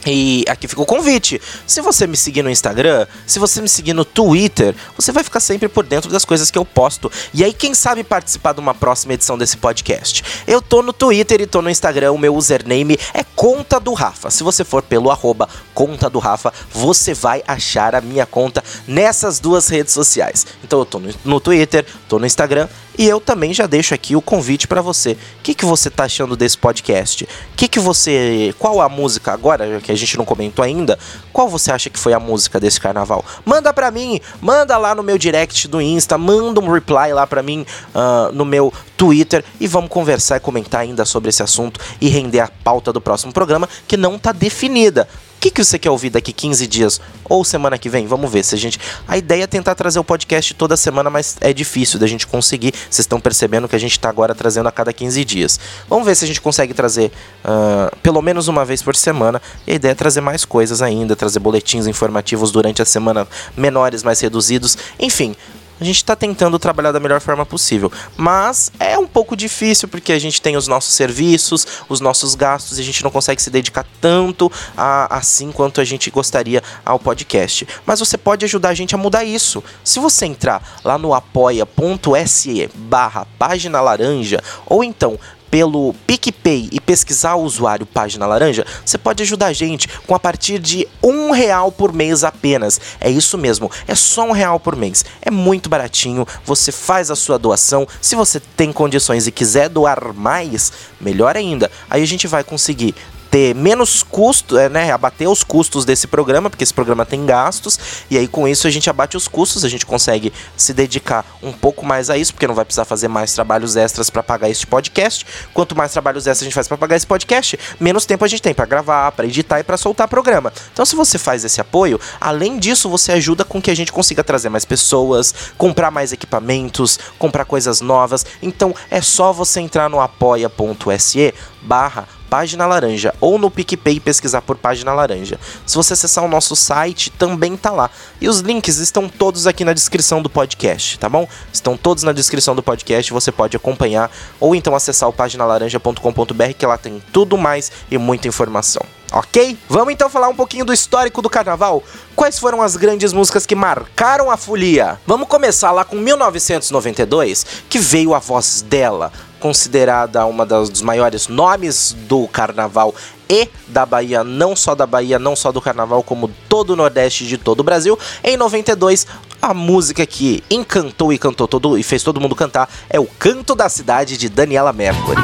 e 0.05 0.43
aqui 0.48 0.67
fica 0.67 0.81
o 0.81 0.86
convite. 0.86 1.41
Se 1.65 1.81
você 1.81 2.05
me 2.05 2.17
seguir 2.17 2.41
no 2.41 2.50
Instagram, 2.50 3.07
se 3.25 3.39
você 3.39 3.62
me 3.62 3.69
seguir 3.69 3.93
no 3.93 4.03
Twitter, 4.03 4.75
você 4.95 5.12
vai 5.12 5.24
ficar 5.24 5.39
sempre 5.39 5.67
por 5.67 5.86
dentro 5.86 6.10
das 6.10 6.25
coisas 6.25 6.51
que 6.51 6.57
eu 6.57 6.65
posto. 6.65 7.12
E 7.33 7.43
aí, 7.43 7.53
quem 7.53 7.74
sabe 7.74 8.03
participar 8.03 8.53
de 8.53 8.60
uma 8.60 8.74
próxima 8.74 9.13
edição 9.13 9.38
desse 9.38 9.57
podcast? 9.57 10.24
Eu 10.45 10.62
tô 10.62 10.81
no 10.81 10.91
Twitter 10.91 11.41
e 11.41 11.48
tô 11.48 11.62
no 11.62 11.69
Instagram, 11.69 12.12
o 12.12 12.17
meu 12.17 12.36
username 12.36 12.98
é 13.13 13.24
Conta 13.36 13.79
do 13.79 13.93
Rafa. 13.93 14.29
Se 14.29 14.43
você 14.43 14.63
for 14.63 14.81
pelo 14.81 15.10
arroba 15.10 15.48
Conta 15.74 16.10
do 16.10 16.19
Rafa, 16.19 16.53
você 16.72 17.13
vai 17.13 17.43
achar 17.48 17.95
a 17.95 18.01
minha 18.01 18.25
conta 18.25 18.63
nessas 18.88 19.39
duas 19.39 19.67
redes 19.67 19.93
sociais. 19.93 20.45
Então 20.63 20.79
eu 20.79 20.86
tô 20.86 21.01
no, 21.24 21.39
Twitter, 21.39 21.86
tô 22.07 22.19
no 22.19 22.25
Instagram 22.25 22.67
e 22.97 23.07
eu 23.07 23.19
também 23.19 23.53
já 23.53 23.65
deixo 23.65 23.93
aqui 23.93 24.15
o 24.15 24.21
convite 24.21 24.67
para 24.67 24.81
você. 24.81 25.12
O 25.12 25.17
que, 25.43 25.53
que 25.53 25.65
você 25.65 25.89
tá 25.89 26.03
achando 26.03 26.35
desse 26.35 26.57
podcast? 26.57 27.27
Que 27.55 27.67
que 27.67 27.79
você, 27.79 28.53
qual 28.59 28.81
a 28.81 28.89
música 28.89 29.31
agora 29.31 29.81
que 29.81 29.91
a 29.91 29.95
gente 29.95 30.17
não 30.17 30.25
comentou 30.25 30.63
ainda? 30.63 30.97
Qual 31.31 31.47
você 31.50 31.71
acha 31.71 31.89
que 31.89 31.97
foi 31.97 32.13
a 32.13 32.19
música 32.19 32.59
desse 32.59 32.79
carnaval? 32.79 33.25
Manda 33.45 33.73
para 33.73 33.89
mim, 33.89 34.19
manda 34.39 34.77
lá 34.77 34.93
no 34.93 35.03
meu 35.03 35.17
direct 35.17 35.67
do 35.67 35.81
Insta, 35.81 36.17
manda 36.17 36.59
um 36.59 36.71
reply 36.71 37.13
lá 37.13 37.25
para 37.25 37.41
mim 37.41 37.65
uh, 37.95 38.31
no 38.31 38.45
meu 38.45 38.71
Twitter 38.95 39.43
e 39.59 39.67
vamos 39.67 39.89
conversar 39.89 40.38
e 40.38 40.39
comentar 40.39 40.81
ainda 40.81 41.03
sobre 41.05 41.29
esse 41.29 41.41
assunto 41.41 41.79
e 42.00 42.09
render 42.09 42.39
a 42.39 42.50
pauta 42.63 42.93
do 42.93 43.01
próximo 43.01 43.33
programa 43.33 43.67
que 43.88 43.97
não 43.97 44.19
tá 44.19 44.31
definida 44.31 45.07
que, 45.43 45.51
que 45.51 45.63
você 45.63 45.77
quer 45.77 45.89
ouvir 45.89 46.09
daqui 46.09 46.31
15 46.31 46.65
dias 46.67 47.01
ou 47.25 47.43
semana 47.43 47.77
que 47.77 47.89
vem? 47.89 48.07
Vamos 48.07 48.31
ver 48.31 48.45
se 48.45 48.55
a 48.55 48.57
gente. 48.57 48.79
A 49.05 49.17
ideia 49.17 49.43
é 49.43 49.47
tentar 49.47 49.75
trazer 49.75 50.00
o 50.00 50.03
podcast 50.03 50.53
toda 50.53 50.77
semana, 50.77 51.09
mas 51.09 51.35
é 51.41 51.51
difícil 51.51 52.00
da 52.00 52.07
gente 52.07 52.25
conseguir. 52.25 52.73
Vocês 52.73 53.00
estão 53.00 53.19
percebendo 53.19 53.67
que 53.67 53.75
a 53.75 53.79
gente 53.79 53.91
está 53.91 54.07
agora 54.07 54.33
trazendo 54.33 54.69
a 54.69 54.71
cada 54.71 54.93
15 54.93 55.25
dias. 55.25 55.59
Vamos 55.89 56.05
ver 56.05 56.15
se 56.15 56.23
a 56.23 56.27
gente 56.27 56.39
consegue 56.39 56.73
trazer 56.73 57.12
uh, 57.43 57.93
pelo 57.97 58.21
menos 58.21 58.47
uma 58.47 58.63
vez 58.63 58.81
por 58.81 58.95
semana. 58.95 59.41
E 59.67 59.73
a 59.73 59.75
ideia 59.75 59.91
é 59.91 59.95
trazer 59.95 60.21
mais 60.21 60.45
coisas 60.45 60.81
ainda, 60.81 61.13
trazer 61.13 61.39
boletins 61.39 61.88
informativos 61.88 62.50
durante 62.50 62.81
a 62.81 62.85
semana 62.85 63.27
menores, 63.57 64.01
mais 64.01 64.21
reduzidos. 64.21 64.77
Enfim, 64.97 65.35
a 65.80 65.84
gente 65.84 65.98
está 65.98 66.15
tentando 66.15 66.58
trabalhar 66.60 66.92
da 66.92 67.00
melhor 67.00 67.20
forma 67.20 67.46
possível, 67.46 67.92
mas 68.15 68.72
é 68.80 68.98
um 68.98 69.08
pouco 69.08 69.36
difícil 69.36 69.88
porque 69.88 70.12
a 70.12 70.20
gente 70.20 70.42
tem 70.42 70.56
os 70.56 70.68
nossos 70.68 70.94
serviços, 70.94 71.65
os 71.89 72.00
nossos 72.00 72.36
gastos 72.36 72.77
e 72.77 72.82
a 72.82 72.84
gente 72.86 73.03
não 73.03 73.12
consegue 73.12 73.42
se 73.42 73.50
dedicar 73.50 73.86
tanto 74.00 74.51
a, 74.77 75.18
assim 75.18 75.51
quanto 75.51 75.82
a 75.82 75.84
gente 75.84 76.10
gostaria 76.10 76.63
ao 76.86 77.00
podcast. 77.00 77.68
Mas 77.86 78.00
você 78.00 78.18
pode 78.18 78.46
ajudar 78.46 78.70
a 78.70 78.74
gente 78.74 78.96
a 78.96 78.98
mudar 78.98 79.24
isso. 79.24 79.63
Se 79.84 80.00
você 80.00 80.25
entrar 80.25 80.80
lá 80.84 80.98
no 80.98 81.13
apoia.se 81.13 82.70
barra 82.75 83.25
página 83.38 83.82
laranja 83.82 84.42
ou 84.65 84.84
então 84.84 85.20
pelo 85.53 85.93
PicPay 86.07 86.67
e 86.72 86.79
pesquisar 86.79 87.36
o 87.36 87.43
usuário 87.43 87.86
Página 87.86 88.25
Laranja, 88.25 88.65
você 88.83 88.98
pode 88.98 89.22
ajudar 89.22 89.45
a 89.45 89.53
gente 89.53 89.88
com 89.88 90.15
a 90.15 90.19
partir 90.19 90.57
de 90.57 90.88
um 91.03 91.29
real 91.29 91.72
por 91.72 91.93
mês 91.93 92.24
apenas. 92.24 92.81
É 93.00 93.07
isso 93.07 93.38
mesmo, 93.38 93.69
é 93.88 93.93
só 93.93 94.24
um 94.24 94.31
real 94.31 94.60
por 94.60 94.75
mês. 94.75 95.05
É 95.22 95.29
muito 95.29 95.69
baratinho, 95.69 96.27
você 96.43 96.72
faz 96.72 97.12
a 97.12 97.15
sua 97.15 97.38
doação. 97.38 97.88
Se 98.01 98.15
você 98.15 98.39
tem 98.39 98.74
condições 98.74 99.27
e 99.27 99.31
quiser 99.31 99.69
doar 99.69 100.12
mais, 100.12 100.72
melhor 101.00 101.38
ainda. 101.38 101.69
Aí 101.88 102.01
a 102.01 102.07
gente 102.07 102.25
vai 102.25 102.43
conseguir 102.43 102.95
ter 103.33 103.55
menos 103.55 104.03
custo, 104.03 104.59
é, 104.59 104.69
né, 104.69 104.91
abater 104.91 105.27
os 105.27 105.43
custos 105.43 105.85
desse 105.85 106.05
programa, 106.05 106.51
porque 106.51 106.63
esse 106.63 106.73
programa 106.73 107.03
tem 107.03 107.25
gastos, 107.25 107.79
e 108.07 108.15
aí 108.15 108.27
com 108.27 108.47
isso 108.47 108.67
a 108.67 108.69
gente 108.69 108.87
abate 108.91 109.17
os 109.17 109.27
custos, 109.27 109.65
a 109.65 109.69
gente 109.69 109.87
consegue 109.87 110.31
se 110.55 110.71
dedicar 110.71 111.25
um 111.41 111.51
pouco 111.51 111.83
mais 111.83 112.11
a 112.11 112.17
isso, 112.17 112.31
porque 112.31 112.45
não 112.45 112.53
vai 112.53 112.63
precisar 112.63 112.85
fazer 112.85 113.07
mais 113.07 113.33
trabalhos 113.33 113.75
extras 113.75 114.11
para 114.11 114.21
pagar 114.21 114.51
este 114.51 114.67
podcast. 114.67 115.25
Quanto 115.51 115.75
mais 115.75 115.91
trabalhos 115.91 116.27
extras 116.27 116.43
a 116.43 116.45
gente 116.45 116.53
faz 116.53 116.67
para 116.67 116.77
pagar 116.77 116.95
esse 116.95 117.07
podcast, 117.07 117.57
menos 117.79 118.05
tempo 118.05 118.23
a 118.23 118.27
gente 118.27 118.43
tem 118.43 118.53
para 118.53 118.67
gravar, 118.67 119.11
para 119.13 119.25
editar 119.25 119.59
e 119.59 119.63
para 119.63 119.77
soltar 119.77 120.07
programa. 120.07 120.53
Então 120.71 120.85
se 120.85 120.95
você 120.95 121.17
faz 121.17 121.43
esse 121.43 121.59
apoio, 121.59 121.99
além 122.21 122.59
disso 122.59 122.87
você 122.87 123.13
ajuda 123.13 123.43
com 123.43 123.59
que 123.59 123.71
a 123.71 123.75
gente 123.75 123.91
consiga 123.91 124.23
trazer 124.23 124.49
mais 124.49 124.63
pessoas, 124.63 125.33
comprar 125.57 125.89
mais 125.89 126.13
equipamentos, 126.13 126.99
comprar 127.17 127.45
coisas 127.45 127.81
novas. 127.81 128.27
Então 128.43 128.75
é 128.91 129.01
só 129.01 129.33
você 129.33 129.59
entrar 129.59 129.89
no 129.89 129.99
apoia.se 129.99 131.33
barra 131.63 132.07
Página 132.33 132.65
Laranja 132.65 133.13
ou 133.21 133.37
no 133.37 133.51
PicPay 133.51 133.99
pesquisar 133.99 134.41
por 134.41 134.57
Página 134.57 134.91
Laranja. 134.91 135.39
Se 135.67 135.75
você 135.75 135.93
acessar 135.93 136.23
o 136.23 136.27
nosso 136.27 136.55
site, 136.55 137.11
também 137.11 137.55
tá 137.55 137.69
lá. 137.69 137.91
E 138.19 138.27
os 138.27 138.39
links 138.39 138.77
estão 138.77 139.07
todos 139.07 139.45
aqui 139.45 139.63
na 139.63 139.71
descrição 139.71 140.19
do 140.19 140.27
podcast, 140.27 140.97
tá 140.97 141.07
bom? 141.07 141.27
Estão 141.53 141.77
todos 141.77 142.01
na 142.01 142.11
descrição 142.11 142.55
do 142.55 142.63
podcast, 142.63 143.13
você 143.13 143.31
pode 143.31 143.55
acompanhar 143.55 144.09
ou 144.39 144.55
então 144.55 144.75
acessar 144.75 145.07
o 145.07 145.13
paginalaranja.com.br 145.13 146.53
que 146.57 146.65
lá 146.65 146.75
tem 146.75 147.03
tudo 147.13 147.37
mais 147.37 147.71
e 147.91 147.99
muita 147.99 148.27
informação. 148.27 148.83
Ok? 149.11 149.55
Vamos 149.69 149.93
então 149.93 150.09
falar 150.09 150.27
um 150.27 150.35
pouquinho 150.35 150.65
do 150.65 150.73
histórico 150.73 151.21
do 151.21 151.29
carnaval. 151.29 151.83
Quais 152.15 152.39
foram 152.39 152.63
as 152.63 152.75
grandes 152.75 153.13
músicas 153.13 153.45
que 153.45 153.53
marcaram 153.53 154.31
a 154.31 154.37
folia? 154.37 154.99
Vamos 155.05 155.27
começar 155.27 155.71
lá 155.71 155.85
com 155.85 155.97
1992, 155.97 157.45
que 157.69 157.77
veio 157.77 158.15
a 158.15 158.19
voz 158.19 158.63
dela, 158.67 159.11
considerada 159.43 160.25
uma 160.25 160.45
dos 160.45 160.81
maiores 160.81 161.27
nomes 161.27 161.93
do 162.07 162.29
carnaval 162.29 162.95
e 163.29 163.50
da 163.67 163.85
Bahia, 163.85 164.23
não 164.23 164.55
só 164.55 164.73
da 164.73 164.88
Bahia, 164.88 165.19
não 165.19 165.35
só 165.35 165.51
do 165.51 165.59
carnaval, 165.59 166.01
como 166.01 166.31
todo 166.47 166.69
o 166.69 166.75
Nordeste 166.77 167.27
de 167.27 167.38
todo 167.38 167.59
o 167.59 167.63
Brasil. 167.63 168.00
Em 168.23 168.38
92, 168.38 169.05
a 169.41 169.53
música 169.53 170.05
que 170.05 170.41
encantou 170.50 171.12
e 171.12 171.17
cantou 171.17 171.45
todo 171.45 171.77
e 171.77 171.83
fez 171.83 172.01
todo 172.03 172.21
mundo 172.21 172.38
cantar 172.38 172.69
é 172.89 172.97
o 173.01 173.05
Canto 173.19 173.53
da 173.53 173.67
Cidade 173.67 174.15
de 174.15 174.29
Daniela 174.29 174.71
Mercury. 174.71 175.21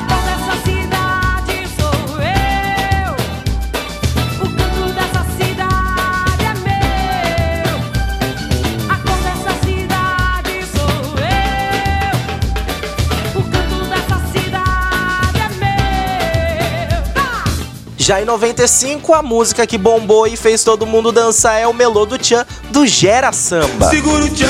Já 18.10 18.20
em 18.20 18.26
95, 18.26 19.14
a 19.14 19.22
música 19.22 19.68
que 19.68 19.78
bombou 19.78 20.26
e 20.26 20.36
fez 20.36 20.64
todo 20.64 20.84
mundo 20.88 21.12
dançar 21.12 21.62
é 21.62 21.68
o 21.68 21.74
Melô 21.76 22.08
do 22.08 22.18
Tchan, 22.18 22.44
do 22.72 22.88
Gera 22.88 23.32
Samba. 23.32 23.88
Segura 23.92 24.26
o 24.26 24.30
tchan, 24.30 24.48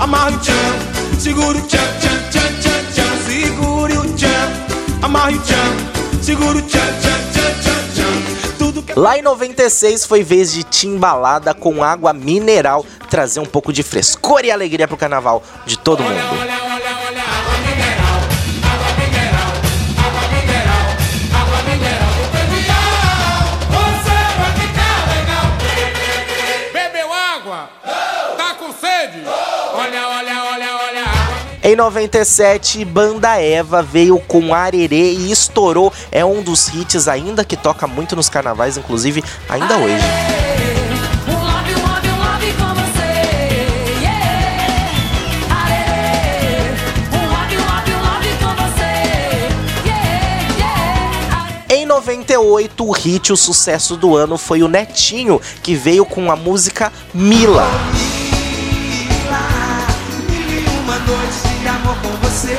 amarra 0.00 0.32
o 0.32 0.38
tchan, 0.40 1.20
segura 1.20 1.56
o 1.56 1.60
tchan, 1.60 1.78
tchan, 1.78 2.30
tchan, 2.32 2.52
tchan, 2.60 2.84
tchan, 2.92 3.30
segure 3.30 3.96
o 3.96 4.14
tchan, 4.14 5.02
amarra 5.02 5.30
o 5.30 5.38
tchan, 5.38 6.20
segura 6.20 6.58
o 6.58 6.62
tchan, 6.62 6.80
tchan, 6.80 7.30
tchan, 7.30 7.62
tchan, 7.62 7.94
tchan. 7.94 8.56
Tudo 8.58 8.82
que 8.82 8.98
Lá 8.98 9.16
em 9.16 9.22
96 9.22 10.04
foi 10.04 10.24
vez 10.24 10.52
de 10.52 10.64
Timbalada 10.64 11.54
com 11.54 11.84
água 11.84 12.12
mineral 12.12 12.84
trazer 13.08 13.38
um 13.38 13.46
pouco 13.46 13.72
de 13.72 13.84
frescor 13.84 14.44
e 14.44 14.50
alegria 14.50 14.88
pro 14.88 14.96
carnaval 14.96 15.44
de 15.64 15.78
todo 15.78 16.02
mundo. 16.02 16.12
olha, 16.12 16.42
olha, 16.42 16.62
olha, 16.64 16.69
Em 31.70 31.76
97, 31.76 32.84
Banda 32.84 33.40
Eva 33.40 33.80
veio 33.80 34.18
com 34.18 34.52
Arerê 34.52 35.12
e 35.12 35.30
estourou. 35.30 35.92
É 36.10 36.24
um 36.24 36.42
dos 36.42 36.66
hits 36.66 37.06
ainda 37.06 37.44
que 37.44 37.56
toca 37.56 37.86
muito 37.86 38.16
nos 38.16 38.28
carnavais, 38.28 38.76
inclusive 38.76 39.22
ainda 39.48 39.78
hoje. 39.78 39.94
Arerê. 45.48 46.74
Em 51.72 51.86
98, 51.86 52.84
o 52.84 52.90
hit, 52.90 53.32
o 53.32 53.36
sucesso 53.36 53.96
do 53.96 54.16
ano 54.16 54.36
foi 54.36 54.64
o 54.64 54.68
Netinho, 54.68 55.40
que 55.62 55.76
veio 55.76 56.04
com 56.04 56.32
a 56.32 56.34
música 56.34 56.92
Mila. 57.14 57.68
Mil 60.28 60.50
e 60.50 60.66
uma 60.80 60.98
noites 60.98 61.49
de 61.60 61.68
amor 61.68 61.96
com 62.02 62.08
você. 62.26 62.58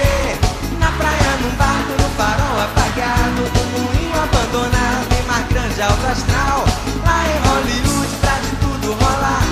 Na 0.79 0.91
praia, 0.91 1.37
num 1.41 1.49
barco, 1.55 1.91
no 1.91 2.09
farol 2.15 2.61
apagado 2.61 3.41
moinho 3.81 4.23
abandonado 4.23 5.07
em 5.19 5.27
mar 5.27 5.43
grande, 5.49 5.81
alto 5.81 6.05
astral. 6.05 6.65
Lá 7.03 7.23
em 7.27 7.39
Hollywood, 7.47 8.15
pra 8.21 8.39
de 8.39 8.55
tudo 8.57 8.93
rolar 8.93 9.43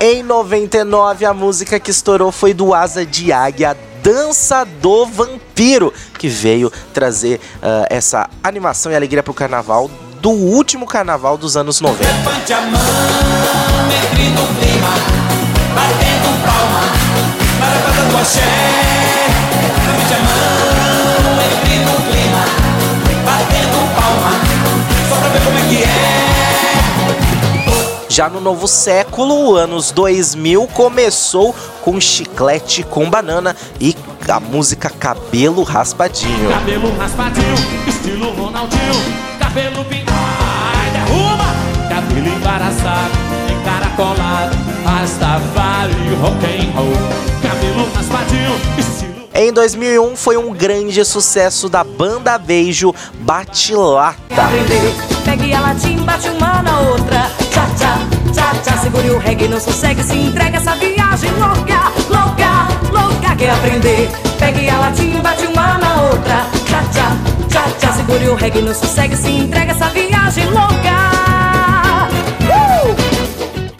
Em 0.00 0.22
99, 0.22 1.24
a 1.24 1.32
música 1.32 1.78
que 1.78 1.90
estourou 1.90 2.32
foi 2.32 2.52
do 2.52 2.74
Asa 2.74 3.06
de 3.06 3.32
Águia, 3.32 3.76
Dança 4.02 4.64
do 4.64 5.06
Vampiro, 5.06 5.92
que 6.18 6.28
veio 6.28 6.72
trazer 6.92 7.40
ah, 7.62 7.86
essa 7.90 8.28
animação 8.42 8.90
e 8.90 8.96
alegria 8.96 9.22
pro 9.22 9.34
carnaval 9.34 9.90
do 10.20 10.30
último 10.30 10.86
carnaval 10.86 11.36
dos 11.36 11.56
anos 11.56 11.80
90. 11.80 12.04
Levante 12.04 12.52
a 12.52 12.60
mão, 12.62 12.80
entre 13.86 14.28
no 14.30 14.46
clima, 14.58 14.90
batendo 15.74 16.44
palma, 16.44 16.97
para 17.58 17.78
casa 17.80 18.02
do 18.08 18.16
axé. 18.16 18.40
Levante 19.86 20.14
a 20.14 20.18
mão, 20.24 21.38
entre 21.44 21.76
no 21.84 21.94
clima, 22.08 22.42
batendo 23.24 23.78
palma, 23.94 24.32
só 25.08 25.16
pra 25.16 25.28
ver 25.28 25.42
como 25.44 25.58
é 25.58 25.62
que 25.68 25.82
é. 25.82 25.88
Já 28.08 28.28
no 28.28 28.40
novo 28.40 28.66
século, 28.66 29.54
anos 29.54 29.92
2000, 29.92 30.66
começou 30.68 31.54
com 31.82 32.00
chiclete 32.00 32.82
com 32.82 33.08
banana 33.08 33.54
e 33.80 33.94
a 34.28 34.40
música 34.40 34.90
Cabelo 34.90 35.62
Raspadinho. 35.62 36.50
Cabelo 36.50 36.96
raspadinho, 36.98 37.54
estilo 37.86 38.32
Ronaldinho. 38.32 38.94
Cabelo 39.38 39.84
pintado, 39.84 40.18
derruba. 40.92 41.44
Cabelo 41.88 42.26
embaraçado, 42.26 43.12
encaracolado. 43.52 44.56
Rastafari, 44.84 46.14
rock 46.20 46.44
and 46.44 46.72
roll. 46.74 47.27
Em 49.40 49.52
2001 49.52 50.16
foi 50.16 50.36
um 50.36 50.52
grande 50.52 51.04
sucesso 51.04 51.68
da 51.68 51.84
banda 51.84 52.36
Beijo 52.36 52.92
Batilata. 53.20 54.18
Pegue 55.24 55.52
a 55.52 55.60
latim, 55.60 55.98
bate 55.98 56.28
uma 56.28 56.60
na 56.62 56.80
outra. 56.80 57.30
Tchá, 57.50 57.66
tchá, 57.76 57.98
tchá, 58.32 58.52
tchá. 58.64 58.78
Segure 58.78 59.10
o 59.10 59.18
reggae, 59.18 59.46
não 59.46 59.60
sossegue, 59.60 60.02
se 60.02 60.16
entrega 60.16 60.56
essa 60.56 60.74
viagem 60.74 61.30
louca, 61.32 61.92
louca, 62.10 62.68
louca. 62.90 63.36
Quer 63.36 63.50
aprender? 63.50 64.10
Pegue 64.40 64.68
a 64.68 64.78
latim, 64.78 65.20
bate 65.20 65.46
uma 65.46 65.78
na 65.78 66.02
outra. 66.02 66.46
Tchá, 66.66 66.82
tchá, 66.92 67.16
tchá, 67.48 67.70
tchá. 67.78 67.92
Segure 67.92 68.28
o 68.30 68.34
reggae, 68.34 68.62
não 68.62 68.74
sossegue, 68.74 69.14
se 69.14 69.30
entrega 69.30 69.70
essa 69.70 69.88
viagem 69.90 70.46
louca. 70.46 70.97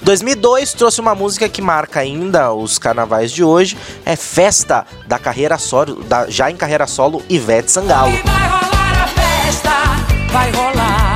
Uh! 0.08 0.18
2002 0.18 0.72
trouxe 0.72 1.02
uma 1.02 1.14
música 1.14 1.50
que 1.50 1.60
marca 1.60 2.00
ainda 2.00 2.50
os 2.54 2.78
carnavais 2.78 3.30
de 3.30 3.44
hoje, 3.44 3.76
é 4.06 4.16
Festa 4.16 4.86
da 5.06 5.18
carreira 5.18 5.58
solo, 5.58 6.02
da, 6.02 6.30
já 6.30 6.50
em 6.50 6.56
carreira 6.56 6.86
solo 6.86 7.22
Ivete 7.28 7.70
Sangalo. 7.70 8.10
E 8.10 8.22
vai 8.22 8.48
rolar 8.48 9.02
a 9.02 9.08
festa, 9.08 9.70
vai 10.32 10.50
rolar. 10.50 11.08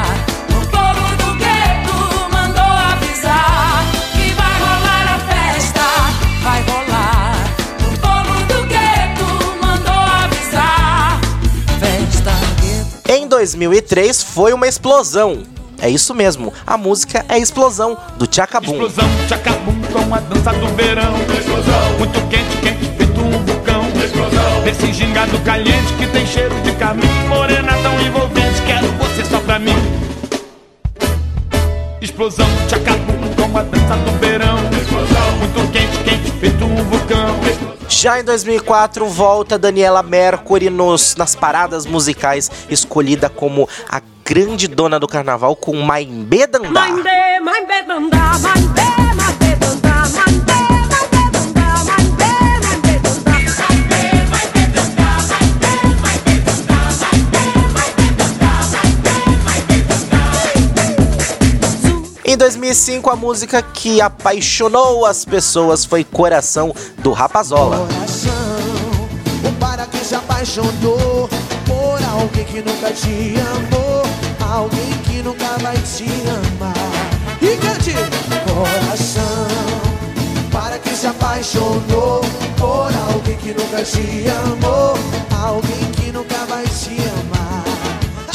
Em 13.08 13.26
2003 13.26 14.22
foi 14.22 14.52
uma 14.52 14.66
explosão. 14.68 15.61
É 15.82 15.90
isso 15.90 16.14
mesmo, 16.14 16.52
a 16.64 16.78
música 16.78 17.26
é 17.28 17.36
Explosão, 17.36 17.98
do 18.16 18.24
Tchacabum. 18.24 18.70
Explosão, 18.70 19.04
tchacabum 19.26 19.74
com 19.92 20.14
a 20.14 20.20
dança 20.20 20.52
do 20.52 20.68
verão. 20.76 21.12
Explosão, 21.36 21.98
muito 21.98 22.20
quente, 22.28 22.56
quente, 22.58 22.96
feito 22.96 23.20
um 23.20 23.44
vulcão. 23.44 23.82
Explosão, 24.04 24.62
desse 24.62 24.92
gingado 24.92 25.36
caliente 25.40 25.92
que 25.94 26.06
tem 26.06 26.24
cheiro 26.24 26.54
de 26.60 26.70
carmim. 26.76 27.02
Morena 27.28 27.72
tão 27.82 28.00
envolvente, 28.00 28.62
quero 28.64 28.86
você 28.92 29.24
só 29.24 29.40
pra 29.40 29.58
mim. 29.58 29.74
Explosão, 32.00 32.46
tchacabum 32.68 33.34
com 33.34 33.58
a 33.58 33.62
dança 33.64 33.96
do 33.96 34.20
verão. 34.20 34.58
Explosão, 34.80 35.36
muito 35.38 35.72
quente, 35.72 35.98
quente, 36.04 36.30
feito 36.38 36.64
um 36.64 36.76
vulcão. 36.84 37.81
Já 37.92 38.18
em 38.18 38.24
2004 38.24 39.06
volta 39.06 39.58
Daniela 39.58 40.02
Mercury 40.02 40.70
nos, 40.70 41.14
nas 41.14 41.36
paradas 41.36 41.86
musicais, 41.86 42.50
escolhida 42.68 43.28
como 43.28 43.68
a 43.88 44.00
grande 44.24 44.66
dona 44.66 44.98
do 44.98 45.06
carnaval 45.06 45.54
com 45.54 45.76
Maimbê 45.76 46.46
Dandá. 46.46 46.68
Mande, 46.88 47.40
mande, 47.44 47.82
danda, 47.86 48.16
mande, 48.38 48.81
Em 62.32 62.36
2005 62.38 63.10
a 63.10 63.14
música 63.14 63.60
que 63.60 64.00
apaixonou 64.00 65.04
as 65.04 65.22
pessoas 65.22 65.84
foi 65.84 66.02
Coração 66.02 66.74
do 67.00 67.12
Rapazola. 67.12 67.86
Coração, 67.86 68.32
o 69.46 69.52
para 69.60 69.84
que 69.84 69.98
se 69.98 70.14
apaixonou 70.14 71.28
Por 71.66 72.02
alguém 72.10 72.44
que 72.46 72.62
nunca 72.62 72.90
te 72.90 73.34
amou 73.38 74.02
Alguém 74.50 74.92
que 75.04 75.22
nunca 75.22 75.58
vai 75.58 75.76
te 75.76 76.06
amar 76.30 76.72
E 77.42 77.54
cante! 77.58 77.92
Coração, 78.50 79.46
para 80.50 80.78
que 80.78 80.96
se 80.96 81.06
apaixonou 81.08 82.22
Por 82.56 83.12
alguém 83.12 83.36
que 83.36 83.48
nunca 83.52 83.82
te 83.84 84.24
amou 84.46 84.94
Alguém 85.38 85.92
que 86.00 86.10
nunca 86.10 86.46
vai 86.46 86.64
te 86.64 86.71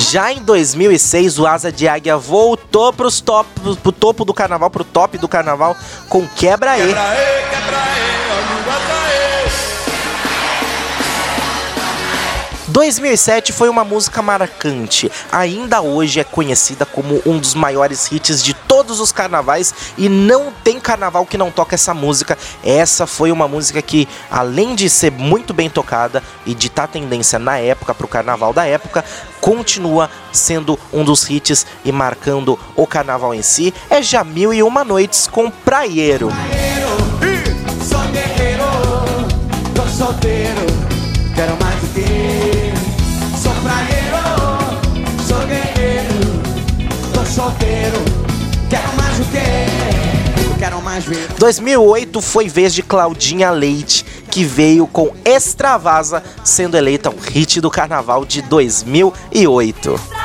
Já 0.10 0.32
em 0.32 0.42
2006 0.42 1.38
o 1.38 1.46
Asa 1.46 1.70
de 1.70 1.86
Águia 1.86 2.16
voltou 2.16 2.94
pros 2.94 3.20
top, 3.20 3.50
pro 3.84 3.92
topo 3.92 4.24
do 4.24 4.34
carnaval, 4.34 4.70
pro 4.70 4.86
top 4.86 5.18
do 5.18 5.28
carnaval 5.28 5.76
com 6.08 6.26
Quebra 6.30 6.80
E. 6.80 6.88
Quebra 6.88 7.88
2007 12.78 13.54
foi 13.54 13.70
uma 13.70 13.84
música 13.84 14.22
marcante. 14.22 15.12
Ainda 15.32 15.82
hoje 15.82 16.20
é 16.20 16.24
conhecida 16.24 16.86
como 16.86 17.20
um 17.26 17.40
dos 17.40 17.56
maiores 17.56 18.12
hits 18.12 18.44
de 18.44 18.54
todos 18.54 19.00
os 19.00 19.12
carnavais 19.12 19.74
e 19.98 20.08
não 20.08 20.54
tem 20.64 20.80
carnaval 20.80 21.26
que 21.26 21.40
não 21.40 21.50
toca 21.50 21.74
essa 21.74 21.92
música. 21.92 22.38
Essa 22.64 23.08
foi 23.08 23.32
uma 23.32 23.48
música 23.48 23.82
que, 23.82 24.08
além 24.30 24.76
de 24.76 24.92
ser 24.92 25.12
muito 25.12 25.56
bem 25.56 25.72
tocada 25.72 26.22
e 26.46 26.54
de 26.54 26.68
estar 26.68 26.86
tendência 26.86 27.40
na 27.40 27.58
época 27.58 27.96
pro 27.96 28.08
carnaval 28.08 28.54
da 28.54 28.68
época, 28.68 29.04
continua 29.42 30.08
sendo 30.32 30.78
um 30.94 31.04
dos 31.04 31.28
hits 31.28 31.66
e 31.84 31.92
marcando 31.92 32.60
o 32.76 32.86
carnaval 32.86 33.34
em 33.34 33.42
si. 33.42 33.74
É 33.90 34.04
Já 34.04 34.24
Mil 34.24 34.54
e 34.54 34.62
Uma 34.62 34.84
Noites 34.84 35.26
com 35.26 35.50
Praieiro. 35.50 36.30
Sou 37.90 38.02
guerreiro, 38.12 38.66
tô 39.74 39.82
solteiro, 39.88 40.62
quero 41.34 41.58
mais 41.60 41.77
solteiro. 47.38 47.98
Quero 48.68 48.96
mais 48.96 49.20
o 49.20 49.24
quê? 49.26 50.58
Quero 50.58 50.82
mais 50.82 51.04
ver. 51.04 51.28
2008 51.38 52.20
foi 52.20 52.50
vez 52.50 52.74
de 52.74 52.82
Claudinha 52.82 53.52
Leite, 53.52 54.04
que 54.32 54.44
veio 54.44 54.88
com 54.88 55.12
Extravasa, 55.24 56.24
sendo 56.44 56.76
eleita 56.76 57.12
um 57.12 57.20
hit 57.20 57.62
do 57.62 57.70
carnaval 57.70 58.26
de 58.26 58.42
2008. 58.42 60.17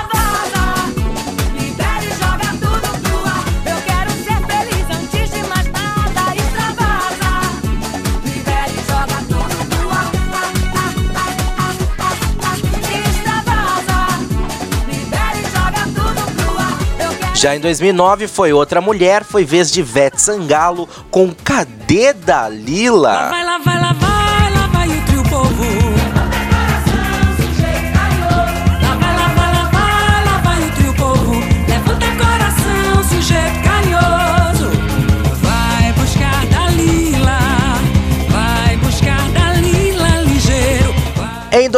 Já 17.43 17.57
em 17.57 17.59
2009 17.59 18.29
foi 18.29 18.53
outra 18.53 18.81
mulher, 18.81 19.25
foi 19.25 19.45
vez 19.45 19.69
de 19.69 19.83
Vete 19.83 20.23
Sangalo 20.23 20.89
com 21.11 21.35
Cadê 21.35 22.13
Dalila? 22.13 23.31
Vai 23.31 23.45
lá, 23.45 23.59
vai 23.59 23.81
lá, 23.81 23.93
vai 23.95 24.53
lá, 24.53 24.67
vai 24.69 24.89
o 24.89 25.05
trio 25.07 25.23
povo. 25.25 25.82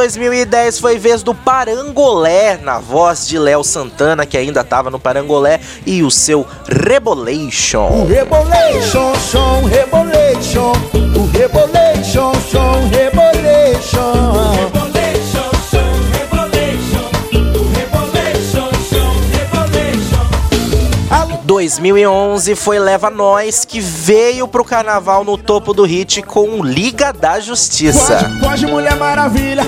2010 0.05 0.81
foi 0.81 0.99
vez 0.99 1.23
do 1.23 1.35
Parangolé, 1.35 2.59
na 2.59 2.79
voz 2.79 3.27
de 3.27 3.39
Léo 3.39 3.65
Santana, 3.65 4.27
que 4.27 4.37
ainda 4.37 4.63
tava 4.63 4.91
no 4.91 4.99
Parangolé, 4.99 5.61
e 5.87 6.03
o 6.03 6.11
seu 6.11 6.47
Rebolation. 6.69 8.05
Rebolation, 8.05 9.15
som, 9.15 9.65
rebolation. 9.65 10.73
O 11.17 11.27
rebolation, 11.39 12.33
som, 12.51 12.87
rebolation. 12.91 14.84
2011 21.65 22.55
foi 22.57 22.79
Leva 22.79 23.09
Nós, 23.09 23.65
que 23.65 23.81
veio 23.81 24.47
pro 24.47 24.63
carnaval 24.63 25.25
no 25.25 25.39
topo 25.39 25.73
do 25.73 25.85
hit 25.85 26.21
com 26.21 26.63
Liga 26.63 27.11
da 27.11 27.41
Justiça. 27.41 28.19
Pode, 28.19 28.41
pode, 28.41 28.67
Mulher 28.67 28.95
Maravilha. 28.97 29.63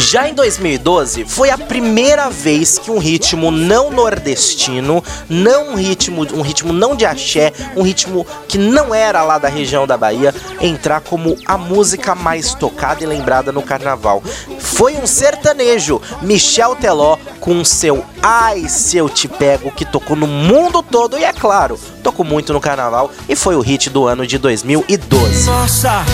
Já 0.00 0.28
em 0.28 0.34
2012, 0.34 1.24
foi 1.24 1.50
a 1.50 1.56
primeira 1.56 2.28
vez 2.28 2.78
que 2.78 2.90
um 2.90 2.98
ritmo 2.98 3.52
não 3.52 3.92
nordestino, 3.92 5.02
não 5.28 5.70
um 5.70 5.74
ritmo, 5.76 6.26
um 6.34 6.42
ritmo 6.42 6.72
não 6.72 6.96
de 6.96 7.06
axé, 7.06 7.52
um 7.76 7.82
ritmo 7.82 8.26
que 8.48 8.58
não 8.58 8.92
era 8.92 9.22
lá 9.22 9.38
da 9.38 9.48
região 9.48 9.86
da 9.86 9.96
Bahia, 9.96 10.34
entrar 10.60 11.00
como 11.00 11.36
a 11.46 11.56
música 11.56 12.14
mais 12.14 12.54
tocada 12.54 13.04
e 13.04 13.06
lembrada 13.06 13.52
no 13.52 13.62
carnaval. 13.62 14.20
Foi 14.58 14.96
um 14.96 15.06
sertanejo, 15.06 16.02
Michel 16.20 16.74
Teló, 16.74 17.16
com 17.40 17.64
seu 17.64 18.04
Ai 18.22 18.68
Se 18.68 18.96
Eu 18.96 19.08
Te 19.08 19.26
Pego, 19.26 19.72
que 19.72 19.84
tocou 19.84 20.14
no 20.16 20.28
mundo 20.28 20.80
todo 20.80 21.18
e, 21.18 21.24
é 21.24 21.32
claro, 21.32 21.76
tocou 22.04 22.24
muito 22.24 22.52
no 22.52 22.60
carnaval 22.60 23.10
e 23.28 23.34
foi 23.34 23.56
o 23.56 23.60
hit 23.60 23.90
do 23.90 24.06
ano 24.06 24.24
de 24.24 24.38
2012. 24.38 25.46
Nossa, 25.46 26.04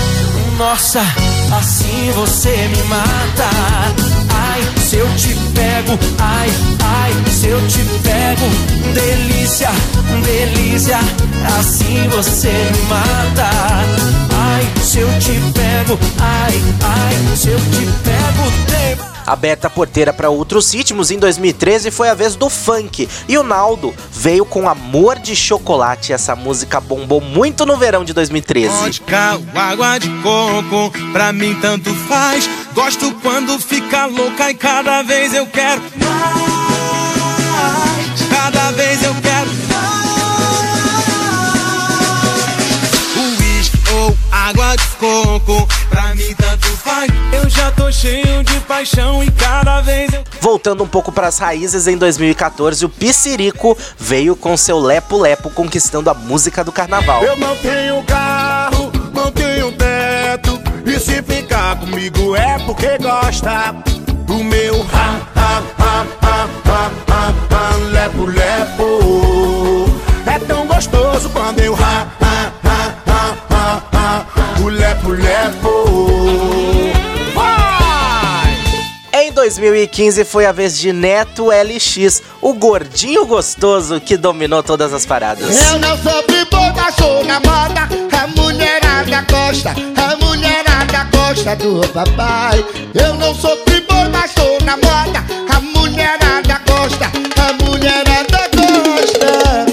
nossa, 0.56 1.00
assim 1.52 2.10
você 2.14 2.48
me 2.68 2.82
mata. 2.84 3.44
Ai, 4.32 4.62
se 4.80 4.96
eu 4.96 5.06
te 5.16 5.34
pego, 5.54 5.98
ai, 6.18 6.48
ai, 6.82 7.12
se 7.30 7.48
eu 7.48 7.60
te 7.68 7.84
pego, 8.02 8.46
delícia, 8.94 9.68
delícia, 10.24 10.98
assim 11.58 12.08
você 12.08 12.48
me 12.48 12.82
mata. 12.88 13.50
Ai, 14.34 14.66
se 14.82 15.00
eu 15.00 15.08
te 15.18 15.32
pego, 15.52 15.98
ai, 16.18 16.54
ai, 16.82 17.36
se 17.36 17.48
eu 17.48 17.58
te 17.58 17.86
pego, 18.02 18.52
tem. 18.66 19.17
Aberta 19.28 19.66
a 19.66 19.70
porteira 19.70 20.10
para 20.10 20.30
outros 20.30 20.72
ritmos, 20.72 21.10
em 21.10 21.18
2013 21.18 21.90
foi 21.90 22.08
a 22.08 22.14
vez 22.14 22.34
do 22.34 22.48
funk. 22.48 23.06
E 23.28 23.36
o 23.36 23.42
Naldo 23.42 23.94
veio 24.10 24.46
com 24.46 24.66
Amor 24.66 25.18
de 25.18 25.36
Chocolate. 25.36 26.14
Essa 26.14 26.34
música 26.34 26.80
bombou 26.80 27.20
muito 27.20 27.66
no 27.66 27.76
verão 27.76 28.06
de 28.06 28.14
2013. 28.14 28.74
Vodka 28.74 29.38
água 29.54 29.98
de 29.98 30.08
coco, 30.22 30.90
pra 31.12 31.30
mim 31.30 31.54
tanto 31.60 31.94
faz. 32.06 32.48
Gosto 32.72 33.12
quando 33.20 33.58
fica 33.58 34.06
louca 34.06 34.50
e 34.50 34.54
cada 34.54 35.02
vez 35.02 35.34
eu 35.34 35.46
quero 35.46 35.82
mais. 35.82 36.48
Cada 38.30 38.70
vez 38.70 39.02
eu 39.02 39.14
quero 39.16 39.50
mais. 39.68 39.98
Uísque 43.14 43.92
ou 43.92 44.16
água 44.32 44.74
de 44.74 44.86
coco, 44.96 45.68
pra 45.90 46.14
mim 46.14 46.34
tanto 46.34 46.67
faz. 46.88 47.10
Eu 47.32 47.48
já 47.50 47.70
tô 47.70 47.92
cheio 47.92 48.42
de 48.42 48.58
paixão 48.60 49.22
e 49.22 49.30
cada 49.30 49.80
vez 49.80 50.12
eu 50.12 50.24
Voltando 50.40 50.82
um 50.82 50.88
pouco 50.88 51.12
para 51.12 51.28
as 51.28 51.38
raízes, 51.38 51.86
em 51.86 51.96
2014 51.96 52.84
o 52.84 52.88
Piscirico 52.88 53.76
veio 53.98 54.34
com 54.34 54.56
seu 54.56 54.78
Lepo 54.78 55.18
Lepo 55.18 55.50
conquistando 55.50 56.08
a 56.08 56.14
música 56.14 56.64
do 56.64 56.72
carnaval. 56.72 57.22
Eu 57.22 57.36
não 57.36 57.54
tenho 57.56 58.02
carro, 58.04 58.90
não 59.12 59.30
tenho 59.30 59.72
teto. 59.72 60.60
E 60.86 60.98
se 60.98 61.22
ficar 61.22 61.78
comigo 61.78 62.34
é 62.34 62.58
porque 62.60 62.96
gosta 62.98 63.74
do 64.26 64.42
meu 64.42 64.86
ha, 64.92 65.20
ha, 65.36 65.62
ha, 65.78 66.06
ha, 66.22 66.48
ha, 66.64 67.07
2015 79.58 80.24
foi 80.24 80.46
a 80.46 80.52
vez 80.52 80.78
de 80.78 80.92
Neto 80.92 81.48
LX, 81.48 82.22
o 82.40 82.54
gordinho 82.54 83.26
gostoso 83.26 84.00
que 84.00 84.16
dominou 84.16 84.62
todas 84.62 84.94
as 84.94 85.04
paradas. 85.04 85.48
Eu 85.50 85.78
não 85.80 85.98
sou 85.98 86.12
sou 86.96 87.24
na 87.24 87.40
moda. 87.40 87.88
A 88.16 88.26
mulherada 88.40 89.26
gosta, 89.28 89.70
a 89.70 90.16
mulherada 90.24 91.08
gosta 91.12 91.56
do 91.56 91.80
papai. 91.88 92.64
Eu 92.94 93.14
não 93.14 93.34
sou 93.34 93.56
sou 94.36 94.58
na 94.64 94.76
moda. 94.76 95.24
A 95.52 95.60
mulherada 95.60 96.60
gosta, 96.68 97.06
a 97.06 97.64
mulherada 97.64 98.48
gosta. 98.54 99.66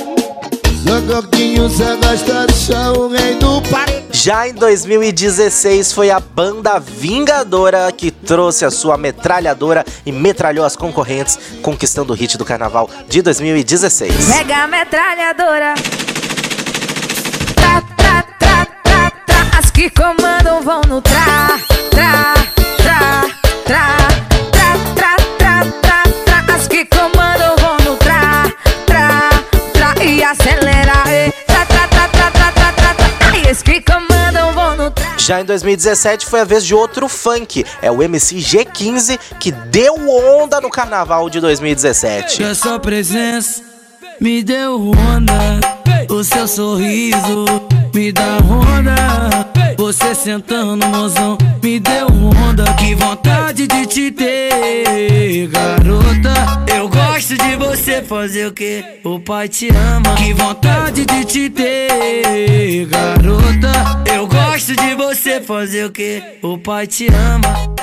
Sou 0.84 1.02
gordinho, 1.02 1.70
cê 1.70 1.96
gosta 1.98 3.00
o 3.00 3.08
rei 3.08 3.36
do 3.36 3.62
paredão. 3.70 4.06
Já 4.26 4.48
em 4.48 4.54
2016 4.56 5.94
foi 5.94 6.10
a 6.10 6.20
banda 6.20 6.80
Vingadora 6.80 7.92
que 7.92 8.10
trouxe 8.26 8.66
a 8.66 8.72
sua 8.72 8.98
metralhadora 8.98 9.86
e 10.06 10.12
metralhou 10.12 10.66
as 10.66 10.76
concorrentes, 10.76 11.38
conquistando 11.62 12.12
o 12.12 12.16
hit 12.16 12.38
do 12.38 12.44
carnaval 12.44 12.90
de 13.08 13.22
2016. 13.22 14.34
Pega 14.34 14.64
a 14.64 14.68
metralhadora. 14.68 15.76
Tra, 17.56 17.82
tra, 17.96 18.24
tra, 18.40 18.66
tra, 18.84 19.12
tra. 19.26 19.60
As 19.60 19.70
que 19.72 19.90
comandam 19.90 20.62
vão 20.62 20.82
no 20.88 21.02
tra, 21.02 21.60
tra, 21.92 22.34
tra, 22.78 23.26
tra. 23.66 24.08
Tra, 24.52 24.78
tra, 24.96 25.18
tra, 25.38 25.66
tra, 25.82 26.04
tra. 26.26 26.56
As 26.56 26.68
que 26.68 26.86
comandam 26.86 27.56
vão 27.58 27.78
no 27.86 27.96
tra, 27.98 28.52
tra, 28.86 29.30
tra. 29.74 30.04
E 30.04 30.24
acelera, 30.24 31.04
e 31.08 31.32
tra, 31.46 31.66
tra, 31.66 31.88
tra, 31.88 32.08
tra, 32.10 32.32
tra, 32.32 32.52
tra, 32.52 32.94
tra. 32.94 33.38
E 33.38 33.50
as 33.50 33.62
que. 33.62 33.95
Já 35.26 35.42
em 35.42 35.44
2017 35.44 36.28
foi 36.28 36.42
a 36.42 36.44
vez 36.44 36.64
de 36.64 36.76
outro 36.76 37.08
funk, 37.08 37.66
é 37.82 37.90
o 37.90 38.04
MC 38.04 38.36
G15 38.36 39.18
que 39.40 39.52
deu 39.52 39.96
onda 40.08 40.62
no 40.62 40.70
carnaval 40.70 41.32
de 41.32 41.40
2017. 41.40 42.38
Que 42.38 42.44
a 42.44 42.54
sua 42.54 42.80
presença 42.80 43.64
me 44.22 44.44
deu 44.44 44.92
onda. 44.92 46.14
O 46.14 46.24
seu 46.24 46.48
sorriso 46.48 47.46
me 47.92 48.12
dá 48.12 48.38
onda. 48.38 49.55
Você 49.78 50.16
sentando, 50.16 50.88
mozão, 50.88 51.38
me 51.62 51.80
deu 51.80 52.08
onda. 52.08 52.64
Que 52.76 52.96
vontade 52.96 53.68
de 53.68 53.86
te 53.86 54.12
ter, 54.12 55.48
garota. 55.48 56.74
Eu 56.74 56.88
gosto 56.88 57.38
de 57.38 57.56
você 57.58 58.02
fazer 58.02 58.48
o 58.48 58.54
que? 58.54 59.02
O 59.04 59.20
pai 59.20 59.50
te 59.50 59.70
ama. 59.70 60.16
Que 60.16 60.34
vontade 60.34 61.06
de 61.06 61.26
te 61.26 61.50
ter, 61.50 62.86
garota. 62.86 64.04
Eu 64.14 64.26
gosto 64.28 64.76
de 64.76 64.96
você 64.96 65.42
fazer 65.42 65.86
o 65.86 65.92
que? 65.92 66.40
O 66.42 66.58
pai 66.58 66.88
te 66.88 67.08
ama. 67.08 67.76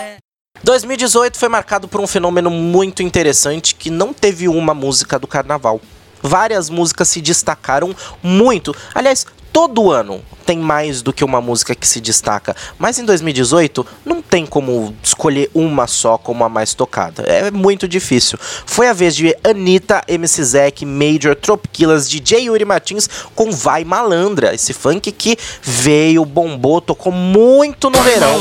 2018 0.65 1.37
foi 1.37 1.49
marcado 1.49 1.89
por 1.89 2.01
um 2.01 2.07
fenômeno 2.07 2.49
muito 2.51 3.03
interessante 3.03 3.75
que 3.75 3.91
não 3.91 4.15
teve 4.15 4.49
uma 4.49 4.73
música 4.73 5.19
do 5.19 5.27
carnaval. 5.27 5.81
Várias 6.23 6.71
músicas 6.71 7.09
se 7.09 7.21
destacaram 7.21 7.95
muito. 8.23 8.75
Aliás, 8.95 9.27
todo 9.53 9.91
ano 9.91 10.23
tem 10.47 10.59
mais 10.59 11.03
do 11.03 11.13
que 11.13 11.25
uma 11.25 11.41
música 11.41 11.75
que 11.75 11.87
se 11.87 12.01
destaca, 12.01 12.57
mas 12.79 12.99
em 12.99 13.05
2018 13.05 13.87
não 14.05 14.21
tem 14.21 14.45
como 14.45 14.95
escolher 15.03 15.51
uma 15.55 15.87
só 15.87 16.19
como 16.19 16.43
a 16.43 16.49
mais 16.49 16.75
tocada. 16.75 17.23
É 17.23 17.51
muito 17.51 17.87
difícil. 17.87 18.39
Foi 18.67 18.89
a 18.89 18.93
vez 18.93 19.15
de 19.15 19.37
Anitta, 19.45 20.03
MC 20.09 20.43
Zack, 20.43 20.85
Major, 20.85 21.37
Tropkillaz, 21.37 22.09
DJ 22.09 22.45
Yuri 22.45 22.65
Martins 22.65 23.09
com 23.35 23.53
Vai 23.53 23.85
Malandra, 23.85 24.55
esse 24.55 24.73
funk 24.73 25.13
que 25.13 25.37
veio, 25.63 26.25
bombou, 26.25 26.81
tocou 26.81 27.13
muito 27.13 27.89
no 27.89 28.01
verão. 28.03 28.39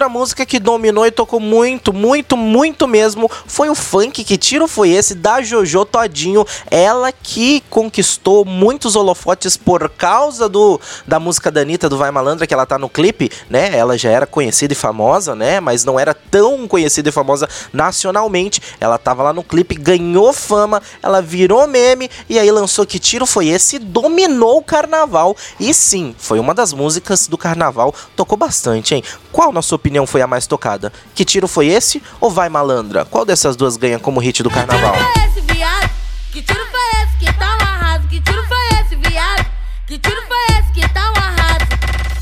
Outra 0.00 0.18
música 0.18 0.46
que 0.46 0.58
dominou 0.58 1.04
e 1.04 1.10
tocou 1.10 1.38
muito, 1.38 1.92
muito, 1.92 2.34
muito 2.34 2.88
mesmo 2.88 3.30
foi 3.46 3.68
o 3.68 3.74
funk. 3.74 4.24
Que 4.24 4.38
tiro 4.38 4.66
foi 4.66 4.88
esse 4.88 5.14
da 5.14 5.42
Jojo 5.42 5.84
Todinho? 5.84 6.46
Ela 6.70 7.12
que 7.12 7.62
conquistou 7.68 8.42
muitos 8.46 8.96
holofotes 8.96 9.58
por 9.58 9.90
causa 9.90 10.48
do 10.48 10.80
da 11.06 11.20
música 11.20 11.50
da 11.50 11.60
Anitta, 11.60 11.86
do 11.86 11.98
Vai 11.98 12.10
Malandra, 12.10 12.46
que 12.46 12.54
ela 12.54 12.64
tá 12.64 12.78
no 12.78 12.88
clipe, 12.88 13.30
né? 13.50 13.76
Ela 13.76 13.98
já 13.98 14.08
era 14.08 14.26
conhecida 14.26 14.72
e 14.72 14.76
famosa, 14.76 15.34
né? 15.34 15.60
Mas 15.60 15.84
não 15.84 16.00
era 16.00 16.14
tão 16.14 16.66
conhecida 16.66 17.10
e 17.10 17.12
famosa 17.12 17.46
nacionalmente. 17.70 18.62
Ela 18.80 18.96
tava 18.96 19.22
lá 19.22 19.34
no 19.34 19.44
clipe, 19.44 19.74
ganhou 19.74 20.32
fama, 20.32 20.80
ela 21.02 21.20
virou 21.20 21.66
meme 21.66 22.10
e 22.26 22.38
aí 22.38 22.50
lançou 22.50 22.86
Que 22.86 22.98
Tiro 22.98 23.26
Foi 23.26 23.48
Esse? 23.48 23.78
dominou 23.78 24.56
o 24.56 24.62
carnaval. 24.62 25.36
E 25.58 25.74
sim, 25.74 26.14
foi 26.16 26.38
uma 26.38 26.54
das 26.54 26.72
músicas 26.72 27.28
do 27.28 27.36
carnaval. 27.36 27.94
Tocou 28.16 28.38
bastante, 28.38 28.94
hein? 28.94 29.04
Qual, 29.30 29.52
na 29.52 29.60
sua 29.60 29.76
opinião, 29.76 29.89
foi 30.06 30.22
a 30.22 30.26
mais 30.26 30.46
tocada? 30.46 30.92
Que 31.14 31.24
tiro 31.24 31.48
foi 31.48 31.66
esse 31.66 32.02
ou 32.20 32.30
Vai 32.30 32.48
Malandra? 32.48 33.04
Qual 33.04 33.24
dessas 33.24 33.56
duas 33.56 33.76
ganha 33.76 33.98
como 33.98 34.20
hit 34.20 34.42
do 34.42 34.50
carnaval? 34.50 34.94
foi 34.94 35.24
esse, 35.24 35.40
viado? 35.40 35.90
Que 36.32 36.42
tiro 36.42 36.66
foi 36.70 36.80
esse 37.02 37.18
que 37.18 37.38
tá 37.38 37.56
um 37.56 37.62
arraso? 37.62 38.08
Que 38.08 38.20
tiro 38.20 38.44
foi 38.46 38.80
esse, 38.80 38.96
viado? 38.96 39.46
Que 39.86 39.98
tiro 39.98 40.22
foi 40.28 40.56
esse 40.56 40.72
que 40.72 40.88
tá 40.94 41.12
um 41.12 41.18
arraso? 41.18 41.66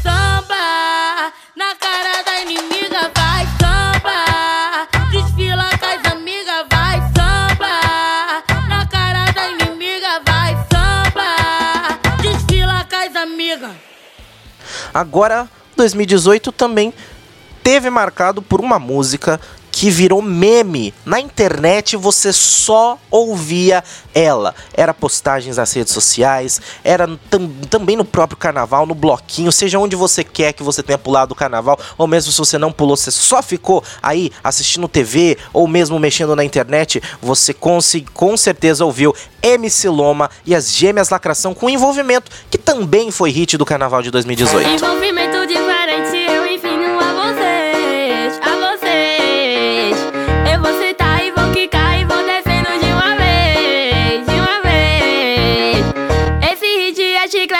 Samba 0.02 1.32
na 1.56 1.74
cara 1.74 2.22
da 2.22 2.40
inimiga, 2.42 3.10
vai 3.14 3.46
samba. 3.60 4.88
Desfila 5.10 5.68
com 5.78 5.86
as 5.86 6.12
amigas, 6.12 6.66
vai 6.70 7.00
samba. 7.16 8.68
Na 8.68 8.86
cara 8.86 9.30
da 9.32 9.50
inimiga, 9.50 10.20
vai 10.24 10.54
samba. 10.72 11.98
Desfila 12.22 12.86
com 12.88 12.96
as 12.96 13.16
amigas. 13.16 13.76
Agora, 14.94 15.48
2018 15.76 16.52
também 16.52 16.94
teve 17.68 17.90
marcado 17.90 18.40
por 18.40 18.62
uma 18.62 18.78
música 18.78 19.38
que 19.70 19.90
virou 19.90 20.22
meme. 20.22 20.94
Na 21.04 21.20
internet 21.20 21.96
você 21.98 22.32
só 22.32 22.98
ouvia 23.10 23.84
ela. 24.14 24.54
Era 24.72 24.94
postagens 24.94 25.58
nas 25.58 25.70
redes 25.74 25.92
sociais, 25.92 26.60
era 26.82 27.06
tam- 27.30 27.48
também 27.68 27.94
no 27.94 28.06
próprio 28.06 28.38
carnaval, 28.38 28.86
no 28.86 28.94
bloquinho, 28.94 29.52
seja 29.52 29.78
onde 29.78 29.94
você 29.94 30.24
quer 30.24 30.54
que 30.54 30.62
você 30.62 30.82
tenha 30.82 30.96
pulado 30.98 31.32
o 31.32 31.36
carnaval, 31.36 31.78
ou 31.98 32.06
mesmo 32.06 32.32
se 32.32 32.38
você 32.38 32.56
não 32.56 32.72
pulou, 32.72 32.96
você 32.96 33.10
só 33.10 33.42
ficou 33.42 33.84
aí 34.02 34.32
assistindo 34.42 34.88
TV 34.88 35.36
ou 35.52 35.68
mesmo 35.68 35.98
mexendo 35.98 36.34
na 36.34 36.42
internet, 36.42 37.00
você 37.20 37.52
com, 37.52 37.78
com 38.14 38.36
certeza 38.36 38.84
ouviu 38.86 39.14
MC 39.42 39.88
Loma 39.90 40.30
e 40.46 40.54
as 40.54 40.72
Gêmeas 40.72 41.10
Lacração 41.10 41.52
com 41.54 41.68
envolvimento, 41.70 42.32
que 42.50 42.56
também 42.58 43.10
foi 43.10 43.30
hit 43.30 43.56
do 43.58 43.66
carnaval 43.66 44.00
de 44.02 44.10
2018. 44.10 44.66
Envolvimento 44.70 45.27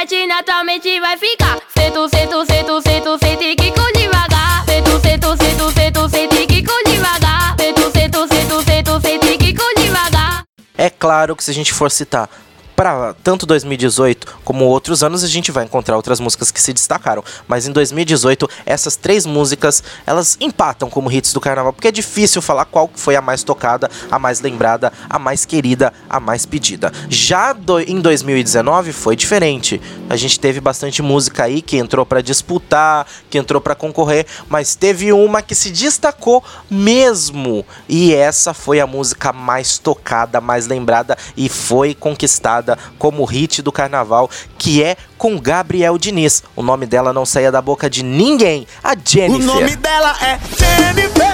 é 0.09 0.19
chiclete, 0.19 0.27
naturalmente 0.27 1.01
vai 1.01 1.17
ficar. 1.17 1.59
Sento, 1.77 2.09
sento, 2.09 2.47
sento, 2.47 2.83
sento, 2.83 3.19
sento 3.19 3.43
e 3.43 3.55
quico 3.55 3.81
devagar. 3.95 4.65
Sento, 4.65 5.01
sento, 5.01 5.37
sento, 5.37 5.73
sento, 5.73 6.09
sento 6.09 6.35
e 6.35 6.47
quico 6.47 6.73
devagar. 6.87 7.55
Sento, 7.59 7.91
sento, 7.91 8.29
sento, 8.29 8.63
sento, 8.63 9.01
sento 9.01 9.27
e 9.27 9.39
quico 9.39 9.65
devagar. 9.77 10.45
É 10.77 10.91
claro 10.91 11.37
que 11.37 11.45
se 11.45 11.51
a 11.51 11.55
gente 11.55 11.73
for 11.73 11.91
citar 11.91 12.29
para 12.79 13.13
tanto 13.25 13.45
2018 13.45 14.39
como 14.45 14.65
outros 14.65 15.03
anos, 15.03 15.25
a 15.25 15.27
gente 15.27 15.51
vai 15.51 15.65
encontrar 15.65 15.97
outras 15.97 16.21
músicas 16.21 16.53
que 16.53 16.61
se 16.61 16.73
destacaram. 16.73 17.25
Mas 17.49 17.67
em 17.67 17.73
2018, 17.73 18.49
essas 18.65 18.95
três 18.95 19.27
músicas, 19.27 19.83
elas 20.07 20.37
empatam 20.41 20.89
como 20.89 21.11
hits 21.11 21.33
do 21.33 21.41
carnaval, 21.41 21.73
porque 21.73 21.89
é 21.89 21.91
difícil 21.91 22.41
falar 22.41 22.67
qual 22.67 22.89
foi 22.95 23.17
a 23.17 23.21
mais 23.21 23.43
tocada, 23.43 23.91
a 24.09 24.17
mais 24.17 24.41
lembrada, 24.41 24.93
a 25.11 25.19
mais 25.19 25.45
querida, 25.45 25.93
a 26.09 26.21
mais 26.21 26.47
pedida. 26.47 26.93
Já 27.11 27.53
do- 27.53 27.81
em 27.81 28.01
2019 28.01 28.93
foi 28.93 29.17
diferente. 29.17 29.83
A 30.09 30.15
gente 30.15 30.39
teve 30.39 30.61
bastante 30.61 31.03
música 31.03 31.43
aí 31.43 31.61
que 31.61 31.79
entrou 31.79 32.07
para 32.07 32.23
disputar, 32.23 33.09
que 33.29 33.39
entrou 33.39 33.61
para 33.61 33.75
concorrer, 33.75 34.25
mas 34.49 34.77
teve 34.77 35.13
uma 35.13 35.43
que 35.43 35.57
se 35.57 35.71
destacou 35.71 36.45
mesmo. 36.71 37.67
E 37.89 38.15
essa 38.15 38.55
foi 38.55 38.79
a 38.79 38.87
música 38.87 39.33
mais 39.33 39.79
tocada, 39.79 40.41
mais 40.41 40.69
lembrada 40.69 41.19
e 41.37 41.49
foi 41.49 41.93
conquistada 41.93 42.68
como 42.99 43.25
hit 43.25 43.63
do 43.63 43.71
carnaval, 43.71 44.29
que 44.59 44.83
é 44.83 44.97
com 45.17 45.39
Gabriel 45.39 45.97
Diniz. 45.97 46.43
O 46.57 46.63
nome 46.63 46.87
dela 46.87 47.13
não 47.13 47.25
saía 47.25 47.53
da 47.53 47.63
boca 47.63 47.89
de 47.89 48.03
ninguém, 48.03 48.67
a 48.83 48.95
Jennifer. 49.03 49.41
O 49.41 49.61
nome 49.61 49.77
dela 49.77 50.17
é 50.23 50.39
Jennifer. 50.59 51.33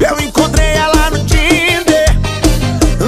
Eu 0.00 0.20
encontrei 0.20 0.68
ela 0.74 1.10
no 1.10 1.18
Tinder. 1.24 2.06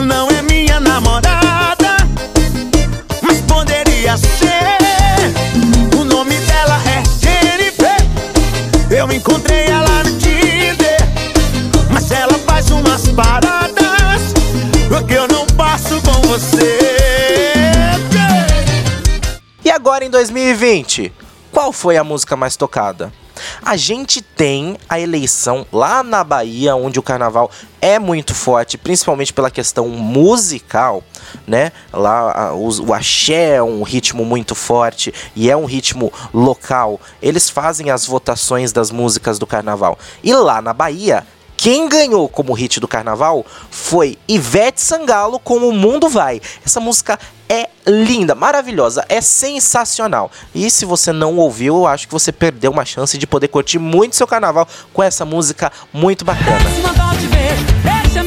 Não 0.07 0.29
é 0.29 0.43
minha 0.43 0.81
namorada, 0.81 1.97
mas 3.23 3.39
poderia 3.41 4.17
ser. 4.17 5.99
O 5.99 6.05
nome 6.05 6.35
dela 6.35 6.79
é 6.87 7.03
Jennifer. 7.21 7.97
Eu 8.91 9.11
encontrei 9.13 9.67
ela 9.67 10.05
no 10.05 10.19
Tinder, 10.19 10.99
mas 11.91 12.11
ela 12.11 12.39
faz 12.47 12.71
umas 12.71 13.09
paradas 13.09 13.73
que 15.07 15.15
eu 15.15 15.27
não 15.29 15.47
passo 15.57 16.01
com 16.03 16.29
você. 16.29 16.82
Agora 19.93 20.07
em 20.07 20.11
2020, 20.11 21.13
qual 21.51 21.71
foi 21.71 21.99
a 21.99 22.05
música 22.05 22.35
mais 22.35 22.57
tocada? 22.57 23.13
A 23.63 23.77
gente 23.77 24.23
tem 24.23 24.79
a 24.89 24.99
eleição 24.99 25.67
lá 25.71 26.03
na 26.03 26.25
Bahia, 26.25 26.75
onde 26.75 26.99
o 26.99 27.03
carnaval 27.03 27.51
é 27.79 27.99
muito 27.99 28.35
forte, 28.35 28.79
principalmente 28.79 29.35
pela 29.35 29.51
questão 29.51 29.91
musical, 29.91 31.05
né? 31.47 31.73
Lá 31.93 32.55
o 32.55 32.95
axé 32.95 33.57
é 33.57 33.63
um 33.63 33.83
ritmo 33.83 34.25
muito 34.25 34.55
forte 34.55 35.13
e 35.37 35.51
é 35.51 35.57
um 35.57 35.67
ritmo 35.67 36.11
local. 36.33 36.99
Eles 37.21 37.51
fazem 37.51 37.91
as 37.91 38.07
votações 38.07 38.73
das 38.73 38.91
músicas 38.91 39.39
do 39.39 39.47
carnaval. 39.47 39.99
E 40.25 40.33
lá 40.33 40.63
na 40.63 40.73
Bahia, 40.73 41.27
quem 41.63 41.89
ganhou 41.89 42.29
como 42.29 42.53
hit 42.55 42.81
do 42.81 42.89
carnaval 42.89 43.47
foi 43.71 44.19
Ivete 44.27 44.81
Sangalo 44.81 45.39
com 45.39 45.59
O 45.59 45.71
Mundo 45.71 46.09
Vai. 46.09 46.41
Essa 46.67 46.81
música 46.81 47.17
é 47.49 47.69
linda, 47.87 48.35
maravilhosa, 48.35 49.07
é 49.09 49.21
sensacional. 49.21 50.29
E 50.53 50.69
se 50.69 50.85
você 50.85 51.13
não 51.13 51.37
ouviu, 51.37 51.77
eu 51.77 51.87
acho 51.87 52.09
que 52.09 52.13
você 52.13 52.33
perdeu 52.33 52.73
uma 52.73 52.85
chance 52.85 53.17
de 53.17 53.29
poder 53.29 53.47
curtir 53.47 53.79
muito 53.79 54.17
seu 54.17 54.27
carnaval 54.27 54.67
com 54.93 55.05
essa 55.05 55.25
música 55.25 55.71
muito 55.93 56.25
bacana. 56.25 56.59
Ver, 56.59 57.55
deixa 57.85 58.25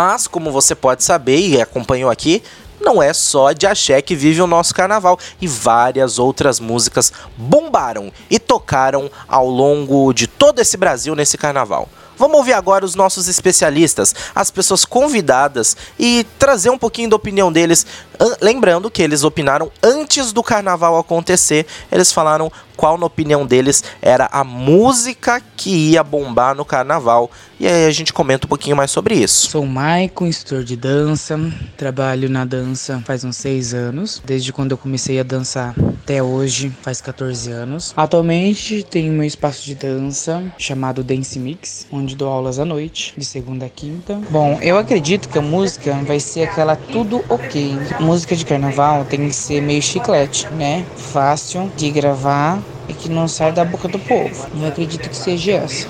Mas, 0.00 0.28
como 0.28 0.52
você 0.52 0.76
pode 0.76 1.02
saber 1.02 1.40
e 1.40 1.60
acompanhou 1.60 2.08
aqui, 2.08 2.40
não 2.80 3.02
é 3.02 3.12
só 3.12 3.50
de 3.50 3.66
axé 3.66 4.00
que 4.00 4.14
vive 4.14 4.40
o 4.40 4.46
nosso 4.46 4.72
carnaval 4.72 5.18
e 5.40 5.48
várias 5.48 6.20
outras 6.20 6.60
músicas 6.60 7.12
bombaram 7.36 8.12
e 8.30 8.38
tocaram 8.38 9.10
ao 9.26 9.48
longo 9.48 10.12
de 10.12 10.28
todo 10.28 10.60
esse 10.60 10.76
Brasil 10.76 11.16
nesse 11.16 11.36
carnaval. 11.36 11.88
Vamos 12.16 12.36
ouvir 12.36 12.52
agora 12.52 12.84
os 12.84 12.94
nossos 12.94 13.26
especialistas, 13.26 14.14
as 14.32 14.52
pessoas 14.52 14.84
convidadas 14.84 15.76
e 15.98 16.24
trazer 16.38 16.70
um 16.70 16.78
pouquinho 16.78 17.10
da 17.10 17.16
opinião 17.16 17.52
deles. 17.52 17.84
An- 18.20 18.36
Lembrando 18.40 18.90
que 18.90 19.02
eles 19.02 19.22
opinaram 19.24 19.70
antes 19.82 20.32
do 20.32 20.42
carnaval 20.42 20.96
acontecer. 20.98 21.66
Eles 21.90 22.12
falaram 22.12 22.50
qual, 22.76 22.96
na 22.96 23.06
opinião 23.06 23.44
deles, 23.44 23.82
era 24.00 24.28
a 24.30 24.44
música 24.44 25.42
que 25.56 25.70
ia 25.90 26.02
bombar 26.04 26.54
no 26.54 26.64
carnaval. 26.64 27.30
E 27.58 27.66
aí 27.66 27.86
a 27.86 27.90
gente 27.90 28.12
comenta 28.12 28.46
um 28.46 28.48
pouquinho 28.48 28.76
mais 28.76 28.90
sobre 28.92 29.16
isso. 29.16 29.50
Sou 29.50 29.66
Maicon, 29.66 30.26
instrutor 30.26 30.62
de 30.64 30.76
dança. 30.76 31.36
Trabalho 31.76 32.28
na 32.28 32.44
dança 32.44 33.02
faz 33.04 33.24
uns 33.24 33.36
seis 33.36 33.74
anos. 33.74 34.22
Desde 34.24 34.52
quando 34.52 34.70
eu 34.72 34.78
comecei 34.78 35.18
a 35.18 35.24
dançar 35.24 35.74
até 36.04 36.22
hoje, 36.22 36.72
faz 36.82 37.00
14 37.00 37.50
anos. 37.50 37.92
Atualmente 37.96 38.84
tenho 38.88 39.12
meu 39.12 39.24
espaço 39.24 39.64
de 39.64 39.74
dança 39.74 40.42
chamado 40.56 41.02
Dance 41.02 41.36
Mix, 41.38 41.86
onde 41.90 42.14
dou 42.14 42.28
aulas 42.28 42.60
à 42.60 42.64
noite, 42.64 43.12
de 43.16 43.24
segunda 43.24 43.66
a 43.66 43.68
quinta. 43.68 44.20
Bom, 44.30 44.56
eu 44.62 44.78
acredito 44.78 45.28
que 45.28 45.38
a 45.38 45.42
música 45.42 45.94
vai 46.06 46.20
ser 46.20 46.44
aquela 46.44 46.76
tudo 46.76 47.24
ok. 47.28 47.76
Música 48.08 48.34
de 48.34 48.42
carnaval 48.42 49.04
tem 49.04 49.28
que 49.28 49.34
ser 49.34 49.60
meio 49.60 49.82
chiclete, 49.82 50.48
né? 50.52 50.82
Fácil 50.96 51.70
de 51.76 51.90
gravar 51.90 52.58
e 52.88 52.94
que 52.94 53.06
não 53.06 53.28
sai 53.28 53.52
da 53.52 53.66
boca 53.66 53.86
do 53.86 53.98
povo. 53.98 54.46
Eu 54.58 54.66
acredito 54.66 55.10
que 55.10 55.14
seja 55.14 55.52
essa. 55.52 55.86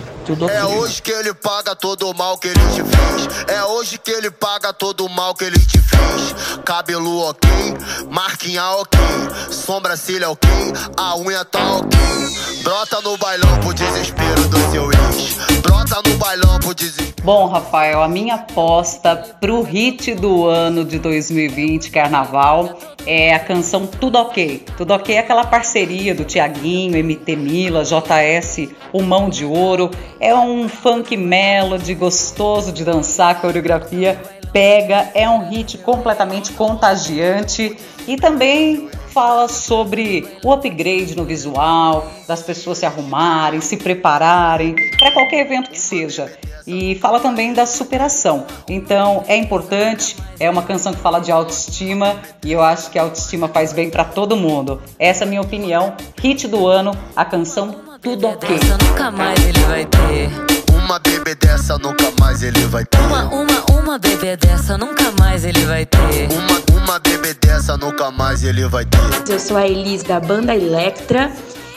É 0.52 0.64
hoje 0.64 1.00
que 1.00 1.12
ele 1.12 1.32
paga 1.32 1.76
todo 1.76 2.10
o 2.10 2.14
mal 2.14 2.36
que 2.36 2.48
ele 2.48 2.58
te 2.74 2.82
fez. 2.82 3.44
É 3.46 3.62
hoje 3.62 3.98
que 3.98 4.10
ele 4.10 4.32
paga 4.32 4.72
todo 4.72 5.06
o 5.06 5.08
mal 5.08 5.32
que 5.32 5.44
ele 5.44 5.60
te 5.60 5.78
fez. 5.78 6.58
Cabelo 6.64 7.20
ok, 7.20 7.48
marquinha 8.10 8.64
ok, 8.64 8.98
sobrancelha 9.52 10.28
ok, 10.28 10.50
a 10.96 11.16
unha 11.18 11.44
tá 11.44 11.76
ok. 11.76 12.00
Brota 12.64 13.00
no 13.00 13.16
bailão 13.16 13.60
pro 13.60 13.72
desespero 13.72 14.48
do 14.48 14.58
seu 14.72 14.90
ex. 14.90 15.57
Brota 15.62 16.00
no 16.06 16.16
bailão 16.16 16.58
pro. 16.60 17.14
Bom, 17.22 17.46
Rafael, 17.46 18.02
a 18.02 18.08
minha 18.08 18.36
aposta 18.36 19.16
pro 19.40 19.62
hit 19.62 20.14
do 20.14 20.46
ano 20.46 20.84
de 20.84 20.98
2020, 20.98 21.90
Carnaval, 21.90 22.78
é 23.06 23.34
a 23.34 23.38
canção 23.38 23.86
Tudo 23.86 24.18
Ok. 24.18 24.64
Tudo 24.76 24.94
Ok 24.94 25.14
é 25.14 25.18
aquela 25.18 25.44
parceria 25.44 26.14
do 26.14 26.24
Tiaguinho, 26.24 27.02
MT 27.02 27.36
Mila, 27.36 27.84
JS, 27.84 28.68
o 28.92 29.02
Mão 29.02 29.28
de 29.28 29.44
Ouro. 29.44 29.90
É 30.20 30.34
um 30.34 30.68
funk 30.68 31.16
melody 31.16 31.94
gostoso 31.94 32.72
de 32.72 32.84
dançar, 32.84 33.40
coreografia 33.40 34.20
pega, 34.52 35.10
é 35.14 35.28
um 35.28 35.48
hit 35.48 35.78
completamente 35.78 36.52
contagiante 36.52 37.76
e 38.06 38.16
também 38.16 38.88
fala 39.18 39.48
sobre 39.48 40.28
o 40.44 40.52
upgrade 40.52 41.16
no 41.16 41.24
visual, 41.24 42.06
das 42.28 42.40
pessoas 42.40 42.78
se 42.78 42.86
arrumarem, 42.86 43.60
se 43.60 43.76
prepararem 43.76 44.76
para 44.96 45.10
qualquer 45.10 45.40
evento 45.40 45.70
que 45.70 45.80
seja. 45.80 46.32
E 46.64 46.94
fala 46.94 47.18
também 47.18 47.52
da 47.52 47.66
superação. 47.66 48.46
Então 48.68 49.24
é 49.26 49.36
importante, 49.36 50.14
é 50.38 50.48
uma 50.48 50.62
canção 50.62 50.94
que 50.94 51.00
fala 51.00 51.18
de 51.18 51.32
autoestima 51.32 52.14
e 52.44 52.52
eu 52.52 52.62
acho 52.62 52.92
que 52.92 52.98
a 52.98 53.02
autoestima 53.02 53.48
faz 53.48 53.72
bem 53.72 53.90
para 53.90 54.04
todo 54.04 54.36
mundo. 54.36 54.80
Essa 55.00 55.24
é 55.24 55.26
a 55.26 55.28
minha 55.28 55.42
opinião. 55.42 55.94
Hit 56.22 56.46
do 56.46 56.68
ano, 56.68 56.96
a 57.16 57.24
canção 57.24 57.74
Tudo 58.00 58.28
Ok. 58.28 58.48
Nunca 58.88 59.10
mais 59.10 59.44
ele 59.44 59.58
vai 59.62 59.84
ter. 59.84 60.47
Uma 60.88 60.98
bebê 61.00 61.34
dessa 61.34 61.76
nunca 61.76 62.10
mais 62.18 62.42
ele 62.42 62.64
vai 62.64 62.82
ter. 62.82 62.98
Uma, 63.00 63.24
uma, 63.24 63.78
uma 63.78 63.98
bebê 63.98 64.38
dessa 64.38 64.78
nunca 64.78 65.12
mais 65.20 65.44
ele 65.44 65.60
vai 65.66 65.84
ter. 65.84 65.98
Uma, 66.32 66.82
uma 66.82 66.98
bebê 66.98 67.34
dessa 67.34 67.76
nunca 67.76 68.10
mais 68.10 68.42
ele 68.42 68.64
vai 68.64 68.86
ter. 68.86 68.98
Eu 69.30 69.38
sou 69.38 69.58
a 69.58 69.68
Elis 69.68 70.02
da 70.02 70.18
banda 70.18 70.56
Electra 70.56 71.30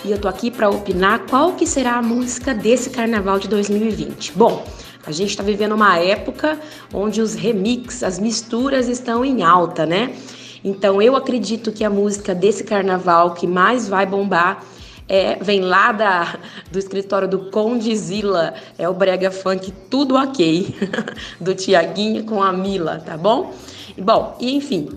e 0.06 0.12
eu 0.14 0.18
tô 0.18 0.30
aqui 0.30 0.50
para 0.50 0.70
opinar 0.70 1.26
qual 1.30 1.56
que 1.56 1.68
será 1.68 1.98
a 1.98 2.02
música 2.02 2.54
desse 2.54 2.90
carnaval 2.90 3.38
de 3.38 3.50
2020. 3.50 4.32
Bom, 4.34 4.66
a 5.06 5.12
gente 5.12 5.32
está 5.32 5.44
vivendo 5.44 5.74
uma 5.74 6.00
época 6.00 6.58
onde 6.94 7.20
os 7.20 7.34
remix, 7.34 8.04
as 8.04 8.18
misturas 8.18 8.88
estão 8.88 9.26
em 9.26 9.44
alta, 9.44 9.86
né? 9.86 10.16
Então 10.64 11.02
eu 11.02 11.18
acredito 11.18 11.74
que 11.74 11.84
a 11.84 11.90
música 11.90 12.34
desse 12.34 12.64
carnaval 12.64 13.34
que 13.34 13.46
mais 13.46 13.90
vai 13.90 14.06
bombar 14.06 14.64
é, 15.08 15.36
vem 15.42 15.62
lá 15.62 15.92
da, 15.92 16.40
do 16.72 16.80
escritório 16.80 17.28
do 17.28 17.52
Condizila, 17.52 18.54
é 18.78 18.88
o 18.88 18.94
brega 18.94 19.32
funk 19.32 19.72
tudo 19.90 20.16
ok, 20.16 20.76
do 21.40 21.54
Tiaguinho 21.54 22.24
com 22.24 22.42
a 22.42 22.52
Mila, 22.52 23.02
tá 23.06 23.18
bom? 23.18 23.54
Bom, 23.98 24.38
e 24.40 24.56
enfim, 24.56 24.90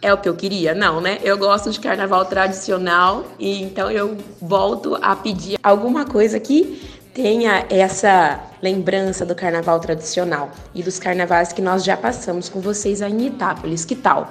é 0.00 0.12
o 0.12 0.18
que 0.18 0.28
eu 0.28 0.34
queria? 0.34 0.74
Não, 0.74 1.00
né? 1.00 1.18
Eu 1.22 1.38
gosto 1.38 1.70
de 1.70 1.78
carnaval 1.78 2.24
tradicional 2.24 3.24
e 3.38 3.62
então 3.62 3.90
eu 3.90 4.16
volto 4.40 4.98
a 5.00 5.14
pedir 5.14 5.58
alguma 5.62 6.04
coisa 6.04 6.40
que 6.40 6.82
tenha 7.14 7.66
essa 7.68 8.40
lembrança 8.62 9.24
do 9.24 9.34
carnaval 9.34 9.78
tradicional 9.80 10.50
e 10.74 10.82
dos 10.82 10.98
carnavais 10.98 11.52
que 11.52 11.60
nós 11.60 11.84
já 11.84 11.96
passamos 11.96 12.48
com 12.48 12.60
vocês 12.60 13.02
aí 13.02 13.12
em 13.12 13.26
Itápolis. 13.26 13.84
Que 13.84 13.94
tal? 13.94 14.30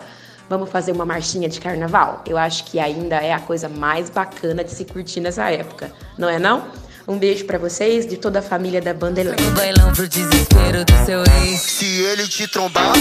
Vamos 0.52 0.70
fazer 0.70 0.92
uma 0.92 1.06
marchinha 1.06 1.48
de 1.48 1.62
carnaval? 1.62 2.26
Eu 2.28 2.38
acho 2.38 2.66
que 2.66 2.78
ainda 2.78 3.16
é 3.16 3.32
a 3.32 3.40
coisa 3.40 3.70
mais 3.70 4.10
bacana 4.10 4.66
de 4.66 4.72
se 4.72 4.84
curtir 4.84 5.22
nessa 5.22 5.50
época, 5.50 5.94
não 6.18 6.28
é 6.28 6.38
não? 6.38 6.66
Um 7.08 7.18
beijo 7.18 7.46
pra 7.46 7.58
vocês, 7.58 8.06
de 8.06 8.18
toda 8.18 8.40
a 8.40 8.42
família 8.42 8.82
da 8.82 8.94
Banda. 8.94 9.24
Bailão 9.56 9.94
pro 9.94 10.06
desespero 10.10 10.84
do 10.84 11.06
seu 11.06 11.24
ex. 11.46 11.62
Se 11.62 11.86
ele 12.04 12.28
te 12.28 12.50
trombar, 12.50 12.92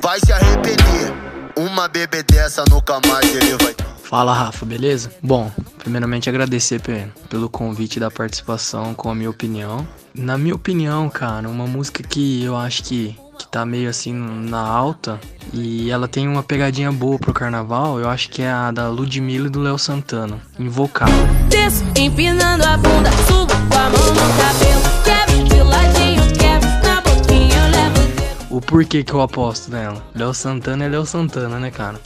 vai 0.00 0.18
se 0.18 0.32
arrepender. 0.32 1.12
Uma 1.58 1.88
bebê 1.88 2.22
dessa 2.22 2.64
nunca 2.70 2.98
mais 3.06 3.36
ele 3.36 3.54
vai. 3.62 3.74
Fala 4.02 4.32
Rafa, 4.32 4.64
beleza? 4.64 5.10
Bom, 5.22 5.52
primeiramente 5.78 6.30
agradecer 6.30 6.80
pe- 6.80 7.06
pelo 7.28 7.50
convite 7.50 8.00
da 8.00 8.10
participação 8.10 8.94
com 8.94 9.10
a 9.10 9.14
minha 9.14 9.28
opinião. 9.28 9.86
Na 10.14 10.38
minha 10.38 10.54
opinião, 10.54 11.10
cara, 11.10 11.48
uma 11.50 11.66
música 11.66 12.02
que 12.02 12.42
eu 12.44 12.56
acho 12.56 12.82
que, 12.84 13.14
que 13.38 13.46
tá 13.46 13.64
meio 13.66 13.88
assim 13.88 14.12
na 14.12 14.60
alta 14.60 15.20
e 15.52 15.90
ela 15.90 16.08
tem 16.08 16.26
uma 16.26 16.42
pegadinha 16.42 16.90
boa 16.90 17.18
pro 17.18 17.32
carnaval, 17.32 17.98
eu 17.98 18.08
acho 18.08 18.30
que 18.30 18.42
é 18.42 18.50
a 18.50 18.70
da 18.70 18.88
Ludmilla 18.88 19.46
e 19.46 19.50
do 19.50 19.60
Léo 19.60 19.78
Santana, 19.78 20.40
Invocado. 20.58 21.12
Desço, 21.48 21.84
empinando 21.98 22.64
a 22.64 22.76
bunda, 22.76 23.10
subo 23.26 23.52
com 23.52 23.78
a 23.78 23.90
mão 23.90 24.14
no 24.14 24.24
cabelo. 24.38 24.94
Quebro 25.04 25.44
de 25.44 25.62
ladinho, 25.62 26.22
quebro 26.38 26.68
na 26.82 27.00
boquinha, 27.00 27.56
eu 27.56 27.70
levo 27.70 28.56
O 28.56 28.60
porquê 28.60 29.02
que 29.02 29.12
eu 29.12 29.20
aposto 29.20 29.70
nela? 29.70 30.02
Léo 30.14 30.32
Santana 30.32 30.84
é 30.84 30.88
Léo 30.88 31.04
Santana, 31.04 31.58
né, 31.58 31.70
cara? 31.70 32.00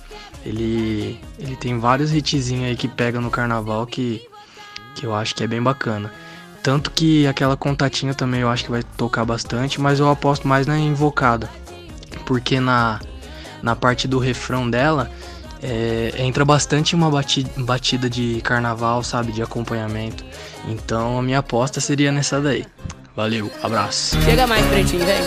Ele, 0.44 1.20
ele 1.38 1.56
tem 1.56 1.78
vários 1.78 2.12
hitzinhos 2.12 2.64
aí 2.64 2.76
que 2.76 2.88
pega 2.88 3.20
no 3.20 3.30
carnaval 3.30 3.86
que, 3.86 4.22
que 4.94 5.04
eu 5.04 5.14
acho 5.14 5.34
que 5.34 5.44
é 5.44 5.46
bem 5.46 5.62
bacana. 5.62 6.10
Tanto 6.62 6.90
que 6.90 7.26
aquela 7.26 7.56
contatinha 7.56 8.12
também 8.14 8.40
eu 8.40 8.48
acho 8.48 8.64
que 8.64 8.70
vai 8.70 8.82
tocar 8.82 9.24
bastante, 9.24 9.80
mas 9.80 10.00
eu 10.00 10.08
aposto 10.10 10.46
mais 10.46 10.66
na 10.66 10.78
invocada. 10.78 11.48
Porque 12.26 12.60
na, 12.60 13.00
na 13.62 13.74
parte 13.74 14.06
do 14.06 14.18
refrão 14.18 14.68
dela 14.68 15.10
é, 15.62 16.12
entra 16.18 16.44
bastante 16.44 16.94
uma 16.94 17.10
bati- 17.10 17.46
batida 17.56 18.10
de 18.10 18.40
carnaval, 18.42 19.02
sabe? 19.02 19.32
De 19.32 19.42
acompanhamento. 19.42 20.24
Então 20.66 21.18
a 21.18 21.22
minha 21.22 21.38
aposta 21.38 21.80
seria 21.80 22.12
nessa 22.12 22.40
daí. 22.40 22.66
Valeu, 23.16 23.50
abraço. 23.62 24.20
Chega 24.22 24.46
mais, 24.46 24.64
pretinho, 24.66 25.04
vem. 25.04 25.18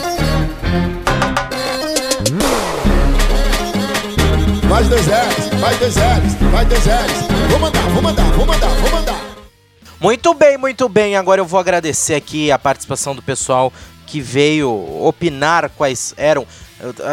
Mais 4.69 4.87
dois 4.87 5.05
L's, 5.07 5.59
mais 5.59 5.77
dois 5.79 5.95
L's, 5.95 6.41
mais 6.51 6.67
dois 6.67 6.85
L's. 6.85 7.27
Vou 7.49 7.59
mandar, 7.59 7.81
vou 7.89 8.01
mandar, 8.01 8.31
vou 8.31 8.45
mandar, 8.45 8.69
vou 8.69 8.91
mandar. 8.91 9.30
Muito 10.01 10.33
bem, 10.33 10.57
muito 10.57 10.89
bem. 10.89 11.15
Agora 11.15 11.41
eu 11.41 11.45
vou 11.45 11.59
agradecer 11.59 12.15
aqui 12.15 12.51
a 12.51 12.57
participação 12.57 13.13
do 13.13 13.21
pessoal 13.21 13.71
que 14.07 14.19
veio 14.19 14.67
opinar 14.99 15.69
quais 15.69 16.15
eram. 16.17 16.47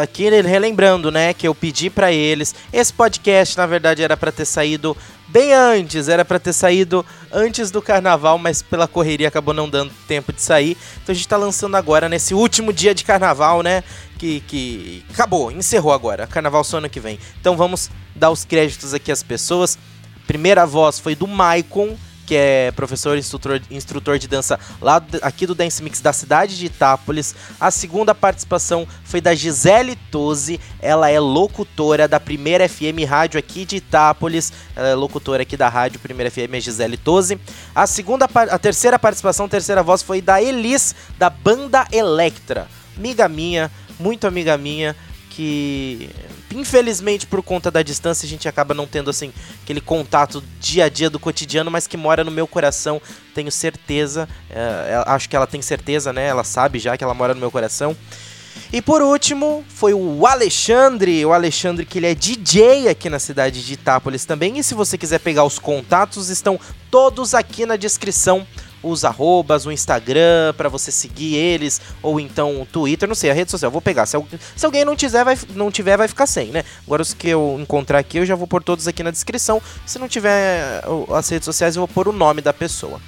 Aqui 0.01 0.27
relembrando, 0.27 1.11
né, 1.11 1.31
que 1.31 1.47
eu 1.47 1.53
pedi 1.53 1.91
pra 1.91 2.11
eles. 2.11 2.55
Esse 2.73 2.91
podcast, 2.91 3.55
na 3.55 3.67
verdade, 3.67 4.01
era 4.01 4.17
pra 4.17 4.31
ter 4.31 4.43
saído 4.43 4.97
bem 5.27 5.53
antes, 5.53 6.09
era 6.09 6.25
pra 6.25 6.39
ter 6.39 6.51
saído 6.51 7.05
antes 7.31 7.69
do 7.69 7.79
carnaval, 7.79 8.39
mas 8.39 8.63
pela 8.63 8.87
correria 8.87 9.27
acabou 9.27 9.53
não 9.53 9.69
dando 9.69 9.93
tempo 10.07 10.33
de 10.33 10.41
sair. 10.41 10.75
Então 11.03 11.13
a 11.13 11.15
gente 11.15 11.27
tá 11.27 11.37
lançando 11.37 11.77
agora 11.77 12.09
nesse 12.09 12.33
último 12.33 12.73
dia 12.73 12.95
de 12.95 13.03
carnaval, 13.03 13.61
né? 13.61 13.83
Que, 14.17 14.39
que 14.47 15.05
acabou, 15.11 15.51
encerrou 15.51 15.93
agora. 15.93 16.25
Carnaval 16.25 16.63
só 16.63 16.79
ano 16.79 16.89
que 16.89 16.99
vem. 16.99 17.19
Então 17.39 17.55
vamos 17.55 17.91
dar 18.15 18.31
os 18.31 18.43
créditos 18.43 18.95
aqui 18.95 19.11
às 19.11 19.21
pessoas. 19.21 19.77
Primeira 20.25 20.65
voz 20.65 20.97
foi 20.97 21.13
do 21.13 21.27
Maicon, 21.27 21.95
que 22.29 22.35
é 22.35 22.71
professor 22.73 23.17
e 23.17 23.19
instrutor, 23.19 23.59
instrutor 23.71 24.19
de 24.19 24.27
dança 24.27 24.59
lá 24.79 25.03
aqui 25.23 25.47
do 25.47 25.55
Dance 25.55 25.81
Mix 25.81 25.99
da 25.99 26.13
cidade 26.13 26.59
de 26.59 26.67
Itápolis. 26.67 27.33
A 27.59 27.71
segunda 27.71 28.13
participação 28.13 28.87
foi 29.03 29.19
da 29.19 29.33
Gisele 29.33 29.95
Tosi, 30.11 30.59
ela 30.79 31.09
é 31.09 31.19
locutora 31.19 32.07
da 32.07 32.19
Primeira 32.19 32.69
FM 32.69 33.03
Rádio 33.07 33.39
aqui 33.39 33.65
de 33.65 33.77
Itápolis. 33.77 34.53
Ela 34.75 34.89
é 34.89 34.93
locutora 34.93 35.41
aqui 35.41 35.57
da 35.57 35.67
rádio 35.67 35.99
Primeira 35.99 36.29
FM, 36.29 36.53
é 36.53 36.59
Gisele 36.59 36.97
Tosi. 36.97 37.39
A 37.73 37.87
segunda, 37.87 38.29
a 38.31 38.59
terceira 38.59 38.99
participação, 38.99 39.49
terceira 39.49 39.81
voz 39.81 40.03
foi 40.03 40.21
da 40.21 40.39
Elis 40.39 40.93
da 41.17 41.31
Banda 41.31 41.87
Electra. 41.91 42.67
Amiga 42.95 43.27
minha, 43.27 43.71
muito 43.99 44.27
amiga 44.27 44.55
minha, 44.55 44.95
que 45.31 46.11
infelizmente 46.53 47.25
por 47.25 47.41
conta 47.41 47.69
da 47.69 47.81
distância 47.81 48.25
a 48.25 48.29
gente 48.29 48.47
acaba 48.47 48.73
não 48.73 48.87
tendo 48.87 49.09
assim 49.09 49.31
aquele 49.63 49.81
contato 49.81 50.43
dia 50.59 50.85
a 50.85 50.89
dia 50.89 51.09
do 51.09 51.19
cotidiano, 51.19 51.69
mas 51.69 51.87
que 51.87 51.97
mora 51.97 52.23
no 52.23 52.31
meu 52.31 52.47
coração, 52.47 53.01
tenho 53.33 53.51
certeza, 53.51 54.27
é, 54.49 55.03
acho 55.05 55.29
que 55.29 55.35
ela 55.35 55.47
tem 55.47 55.61
certeza, 55.61 56.11
né? 56.11 56.27
Ela 56.27 56.43
sabe 56.43 56.79
já 56.79 56.97
que 56.97 57.03
ela 57.03 57.13
mora 57.13 57.33
no 57.33 57.39
meu 57.39 57.51
coração. 57.51 57.95
E 58.71 58.81
por 58.81 59.01
último, 59.01 59.63
foi 59.67 59.93
o 59.93 60.27
Alexandre, 60.27 61.25
o 61.25 61.33
Alexandre 61.33 61.85
que 61.85 61.97
ele 61.97 62.05
é 62.05 62.13
DJ 62.13 62.87
aqui 62.87 63.09
na 63.09 63.17
cidade 63.17 63.65
de 63.65 63.73
Itápolis 63.73 64.25
também. 64.25 64.59
E 64.59 64.63
se 64.63 64.75
você 64.75 64.97
quiser 64.97 65.19
pegar 65.19 65.43
os 65.43 65.57
contatos, 65.57 66.29
estão 66.29 66.59
todos 66.91 67.33
aqui 67.33 67.65
na 67.65 67.75
descrição. 67.75 68.45
Os 68.81 69.03
arrobas, 69.03 69.65
o 69.65 69.71
Instagram, 69.71 70.53
para 70.55 70.69
você 70.69 70.91
seguir 70.91 71.35
eles, 71.35 71.81
ou 72.01 72.19
então 72.19 72.61
o 72.61 72.65
Twitter, 72.65 73.07
não 73.07 73.15
sei, 73.15 73.29
a 73.29 73.33
rede 73.33 73.51
social, 73.51 73.69
vou 73.69 73.81
pegar. 73.81 74.05
Se, 74.05 74.17
se 74.55 74.65
alguém 74.65 74.85
não 74.85 74.95
tiver, 74.95 75.23
vai, 75.25 75.37
não 75.53 75.69
tiver, 75.71 75.97
vai 75.97 76.07
ficar 76.07 76.25
sem, 76.25 76.47
né? 76.47 76.63
Agora 76.85 77.01
os 77.01 77.13
que 77.13 77.29
eu 77.29 77.57
encontrar 77.59 77.99
aqui, 77.99 78.17
eu 78.17 78.25
já 78.25 78.35
vou 78.35 78.47
pôr 78.47 78.63
todos 78.63 78.87
aqui 78.87 79.03
na 79.03 79.11
descrição. 79.11 79.61
Se 79.85 79.99
não 79.99 80.07
tiver 80.07 80.81
as 81.13 81.29
redes 81.29 81.45
sociais, 81.45 81.75
eu 81.75 81.81
vou 81.81 81.87
pôr 81.87 82.07
o 82.07 82.13
nome 82.13 82.41
da 82.41 82.53
pessoa. 82.53 82.99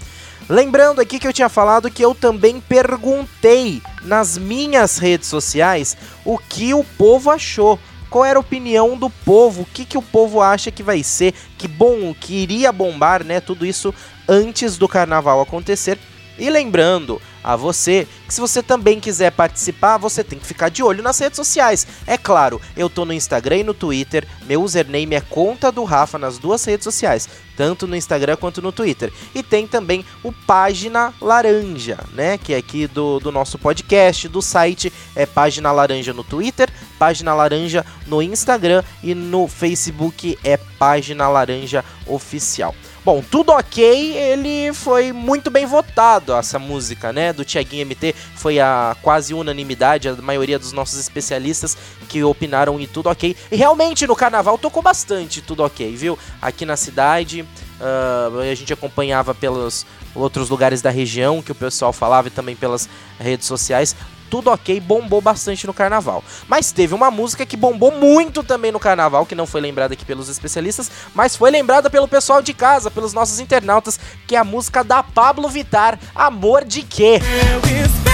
Lembrando 0.50 1.00
aqui 1.00 1.20
que 1.20 1.28
eu 1.28 1.32
tinha 1.32 1.48
falado 1.48 1.90
que 1.90 2.04
eu 2.04 2.14
também 2.14 2.60
perguntei 2.60 3.82
nas 4.04 4.38
minhas 4.38 4.98
redes 4.98 5.30
sociais 5.30 5.96
o 6.26 6.38
que 6.38 6.74
o 6.74 6.84
povo 6.84 7.30
achou. 7.30 7.80
Qual 8.10 8.26
era 8.26 8.38
a 8.38 8.42
opinião 8.42 8.98
do 8.98 9.10
povo? 9.10 9.62
O 9.62 9.66
que, 9.66 9.86
que 9.86 9.98
o 9.98 10.02
povo 10.02 10.42
acha 10.42 10.70
que 10.70 10.84
vai 10.84 11.02
ser? 11.02 11.34
Que 11.58 11.66
bom, 11.66 12.14
que 12.14 12.34
iria 12.34 12.70
bombar, 12.70 13.24
né? 13.24 13.40
Tudo 13.40 13.66
isso 13.66 13.94
antes 14.32 14.78
do 14.78 14.88
carnaval 14.88 15.42
acontecer. 15.42 16.00
E 16.40 16.50
lembrando 16.50 17.22
a 17.44 17.56
você 17.56 18.08
que 18.26 18.34
se 18.34 18.40
você 18.40 18.64
também 18.64 19.00
quiser 19.00 19.32
participar, 19.32 19.98
você 19.98 20.24
tem 20.24 20.40
que 20.40 20.46
ficar 20.46 20.70
de 20.70 20.82
olho 20.82 21.04
nas 21.04 21.20
redes 21.20 21.36
sociais. 21.36 21.86
É 22.08 22.18
claro, 22.18 22.62
eu 22.78 22.90
tô 22.90 23.04
no 23.04 23.14
Instagram 23.14 23.58
e 23.58 23.64
no 23.64 23.74
Twitter, 23.74 24.26
meu 24.48 24.64
username 24.64 25.16
é 25.16 25.22
conta 25.22 25.72
do 25.72 25.84
Rafa 25.84 26.18
nas 26.18 26.38
duas 26.38 26.64
redes 26.64 26.86
sociais, 26.86 27.28
tanto 27.58 27.86
no 27.86 27.96
Instagram 27.96 28.38
quanto 28.38 28.62
no 28.62 28.72
Twitter. 28.72 29.12
E 29.36 29.44
tem 29.44 29.68
também 29.68 30.06
o 30.24 30.32
Página 30.32 31.14
Laranja, 31.20 32.00
né, 32.14 32.38
que 32.38 32.54
é 32.54 32.58
aqui 32.58 32.88
do, 32.88 33.20
do 33.20 33.32
nosso 33.32 33.60
podcast, 33.60 34.30
do 34.30 34.42
site, 34.42 34.92
é 35.14 35.26
Página 35.26 35.72
Laranja 35.72 36.14
no 36.14 36.24
Twitter, 36.24 36.70
Página 36.98 37.34
Laranja 37.34 37.86
no 38.08 38.22
Instagram 38.22 38.84
e 39.04 39.14
no 39.14 39.48
Facebook 39.48 40.40
é 40.44 40.56
Página 40.56 41.28
Laranja 41.28 41.84
Oficial. 42.08 42.74
Bom, 43.04 43.24
tudo 43.32 43.52
ok, 43.52 44.16
ele 44.16 44.72
foi 44.74 45.12
muito 45.12 45.50
bem 45.50 45.66
votado, 45.66 46.34
essa 46.34 46.60
música, 46.60 47.12
né? 47.12 47.34
Do 47.34 47.44
Tiaguinho 47.44 47.84
MT. 47.84 48.14
Foi 48.36 48.60
a 48.60 48.96
quase 49.02 49.34
unanimidade, 49.34 50.08
a 50.08 50.14
maioria 50.14 50.60
dos 50.60 50.72
nossos 50.72 51.00
especialistas 51.00 51.76
que 52.08 52.24
opinaram 52.24 52.80
e 52.80 52.86
tudo 52.86 53.10
ok. 53.10 53.36
E 53.52 53.56
realmente 53.56 54.06
no 54.06 54.16
carnaval 54.16 54.56
tocou 54.56 54.84
bastante 54.84 55.42
tudo 55.42 55.64
ok, 55.64 55.96
viu? 55.96 56.18
Aqui 56.40 56.64
na 56.64 56.78
cidade. 56.78 57.42
Uh, 57.42 58.40
a 58.40 58.54
gente 58.54 58.72
acompanhava 58.72 59.34
pelos 59.34 59.84
outros 60.14 60.48
lugares 60.48 60.84
da 60.84 60.92
região 60.92 61.42
que 61.42 61.52
o 61.52 61.56
pessoal 61.56 61.92
falava 61.92 62.28
e 62.28 62.32
também 62.32 62.56
pelas 62.56 62.88
redes 63.20 63.48
sociais 63.48 63.96
tudo 64.32 64.50
ok, 64.50 64.80
bombou 64.80 65.20
bastante 65.20 65.68
no 65.68 65.74
carnaval. 65.74 66.24
Mas 66.48 66.72
teve 66.72 66.96
uma 66.96 67.12
música 67.12 67.46
que 67.46 67.58
bombou 67.58 67.92
muito 67.92 68.42
também 68.42 68.72
no 68.72 68.80
carnaval, 68.80 69.26
que 69.26 69.36
não 69.36 69.46
foi 69.46 69.60
lembrada 69.60 69.94
aqui 69.94 70.06
pelos 70.06 70.30
especialistas, 70.30 70.90
mas 71.14 71.36
foi 71.36 71.52
lembrada 71.52 71.90
pelo 71.90 72.08
pessoal 72.08 72.42
de 72.42 72.54
casa, 72.54 72.90
pelos 72.90 73.12
nossos 73.12 73.42
internautas, 73.42 74.00
que 74.26 74.38
é 74.38 74.40
a 74.40 74.46
música 74.46 74.86
da 74.86 75.04
Pablo 75.04 75.50
Vitar, 75.50 76.00
Amor 76.16 76.64
de 76.64 76.82
Quê? 76.82 77.20
Eu 77.22 77.86
espero 77.86 78.11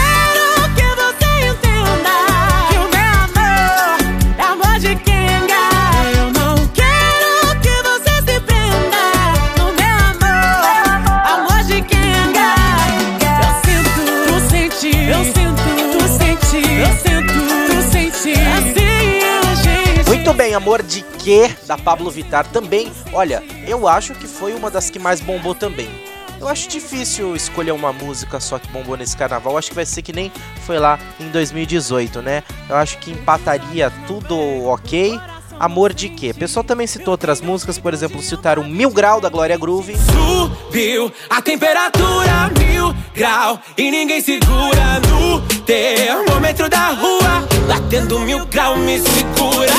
Bem, 20.37 20.53
Amor 20.53 20.83
de 20.83 21.01
Quê, 21.01 21.49
da 21.65 21.75
Pablo 21.79 22.11
Vittar 22.11 22.45
também. 22.51 22.91
Olha, 23.11 23.43
eu 23.67 23.87
acho 23.87 24.13
que 24.13 24.27
foi 24.27 24.53
uma 24.53 24.69
das 24.69 24.87
que 24.87 24.99
mais 24.99 25.19
bombou 25.19 25.55
também. 25.55 25.89
Eu 26.39 26.47
acho 26.47 26.69
difícil 26.69 27.35
escolher 27.35 27.71
uma 27.71 27.91
música 27.91 28.39
só 28.39 28.59
que 28.59 28.67
bombou 28.67 28.95
nesse 28.95 29.17
carnaval. 29.17 29.57
Acho 29.57 29.69
que 29.69 29.75
vai 29.75 29.85
ser 29.85 30.03
que 30.03 30.13
nem 30.13 30.31
foi 30.63 30.77
lá 30.77 30.99
em 31.19 31.27
2018, 31.29 32.21
né? 32.21 32.43
Eu 32.69 32.75
acho 32.75 32.99
que 32.99 33.09
empataria 33.09 33.91
tudo 34.05 34.37
ok. 34.67 35.19
Amor 35.59 35.93
de 35.93 36.09
quê? 36.09 36.31
O 36.31 36.35
pessoal 36.35 36.63
também 36.63 36.85
citou 36.85 37.11
outras 37.11 37.41
músicas, 37.41 37.79
por 37.79 37.93
exemplo, 37.93 38.21
citaram 38.21 38.63
Mil 38.63 38.91
Grau 38.91 39.19
da 39.19 39.27
Glória 39.27 39.57
Groove. 39.57 39.95
Subiu 39.97 41.11
a 41.29 41.41
temperatura 41.41 42.51
mil 42.59 42.93
grau 43.13 43.59
e 43.75 43.89
ninguém 43.89 44.21
segura 44.21 44.99
no 45.09 45.41
termômetro 45.63 46.69
da 46.69 46.89
rua. 46.89 47.47
Batendo 47.67 48.19
mil 48.19 48.45
grau 48.45 48.77
me 48.77 48.99
segura. 48.99 49.73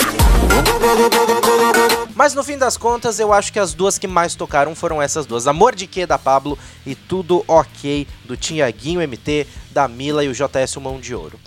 Mas 2.15 2.35
no 2.35 2.43
fim 2.43 2.59
das 2.59 2.77
contas, 2.77 3.21
eu 3.21 3.33
acho 3.33 3.53
que 3.53 3.61
as 3.61 3.73
duas 3.73 3.97
que 3.99 4.09
mais 4.09 4.35
tocaram 4.35 4.75
foram 4.75 5.01
essas 5.01 5.27
duas: 5.27 5.47
Amor 5.47 5.77
de 5.77 5.87
Quê 5.87 6.05
da 6.05 6.19
Pablo 6.19 6.59
e 6.85 6.97
Tudo 6.97 7.45
Ok 7.47 8.09
do 8.25 8.37
Tinhaguinho 8.37 9.01
MT, 9.01 9.47
da 9.71 9.87
Mila 9.87 10.25
e 10.25 10.29
o 10.29 10.35
JS 10.35 10.77
Mão 10.77 10.99
de 10.99 11.15
Ouro. 11.15 11.39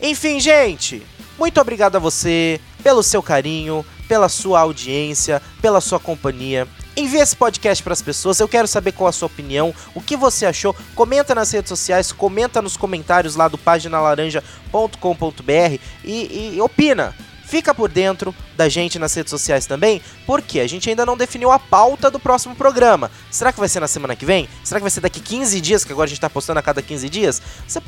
Enfim, 0.00 0.40
gente, 0.40 1.02
muito 1.38 1.60
obrigado 1.60 1.96
a 1.96 1.98
você 1.98 2.60
pelo 2.82 3.02
seu 3.02 3.22
carinho, 3.22 3.84
pela 4.06 4.28
sua 4.28 4.60
audiência, 4.60 5.42
pela 5.60 5.80
sua 5.80 6.00
companhia. 6.00 6.66
Envie 6.96 7.18
esse 7.18 7.36
podcast 7.36 7.82
para 7.82 7.92
as 7.92 8.02
pessoas. 8.02 8.40
Eu 8.40 8.48
quero 8.48 8.66
saber 8.66 8.92
qual 8.92 9.08
a 9.08 9.12
sua 9.12 9.26
opinião, 9.26 9.74
o 9.94 10.00
que 10.00 10.16
você 10.16 10.46
achou. 10.46 10.74
Comenta 10.94 11.34
nas 11.34 11.52
redes 11.52 11.68
sociais, 11.68 12.10
comenta 12.10 12.60
nos 12.60 12.76
comentários 12.76 13.36
lá 13.36 13.46
do 13.46 13.56
paginalaranja.com.br 13.56 15.78
e, 16.04 16.54
e 16.54 16.60
opina. 16.60 17.14
Fica 17.48 17.74
por 17.74 17.88
dentro 17.88 18.34
da 18.58 18.68
gente 18.68 18.98
nas 18.98 19.14
redes 19.14 19.30
sociais 19.30 19.64
também, 19.64 20.02
porque 20.26 20.60
a 20.60 20.68
gente 20.68 20.90
ainda 20.90 21.06
não 21.06 21.16
definiu 21.16 21.50
a 21.50 21.58
pauta 21.58 22.10
do 22.10 22.20
próximo 22.20 22.54
programa. 22.54 23.10
Será 23.30 23.54
que 23.54 23.58
vai 23.58 23.70
ser 23.70 23.80
na 23.80 23.88
semana 23.88 24.14
que 24.14 24.26
vem? 24.26 24.46
Será 24.62 24.78
que 24.78 24.82
vai 24.82 24.90
ser 24.90 25.00
daqui 25.00 25.18
15 25.18 25.58
dias, 25.58 25.82
que 25.82 25.90
agora 25.90 26.04
a 26.04 26.08
gente 26.10 26.20
tá 26.20 26.28
postando 26.28 26.58
a 26.58 26.62
cada 26.62 26.82
15 26.82 27.08
dias? 27.08 27.40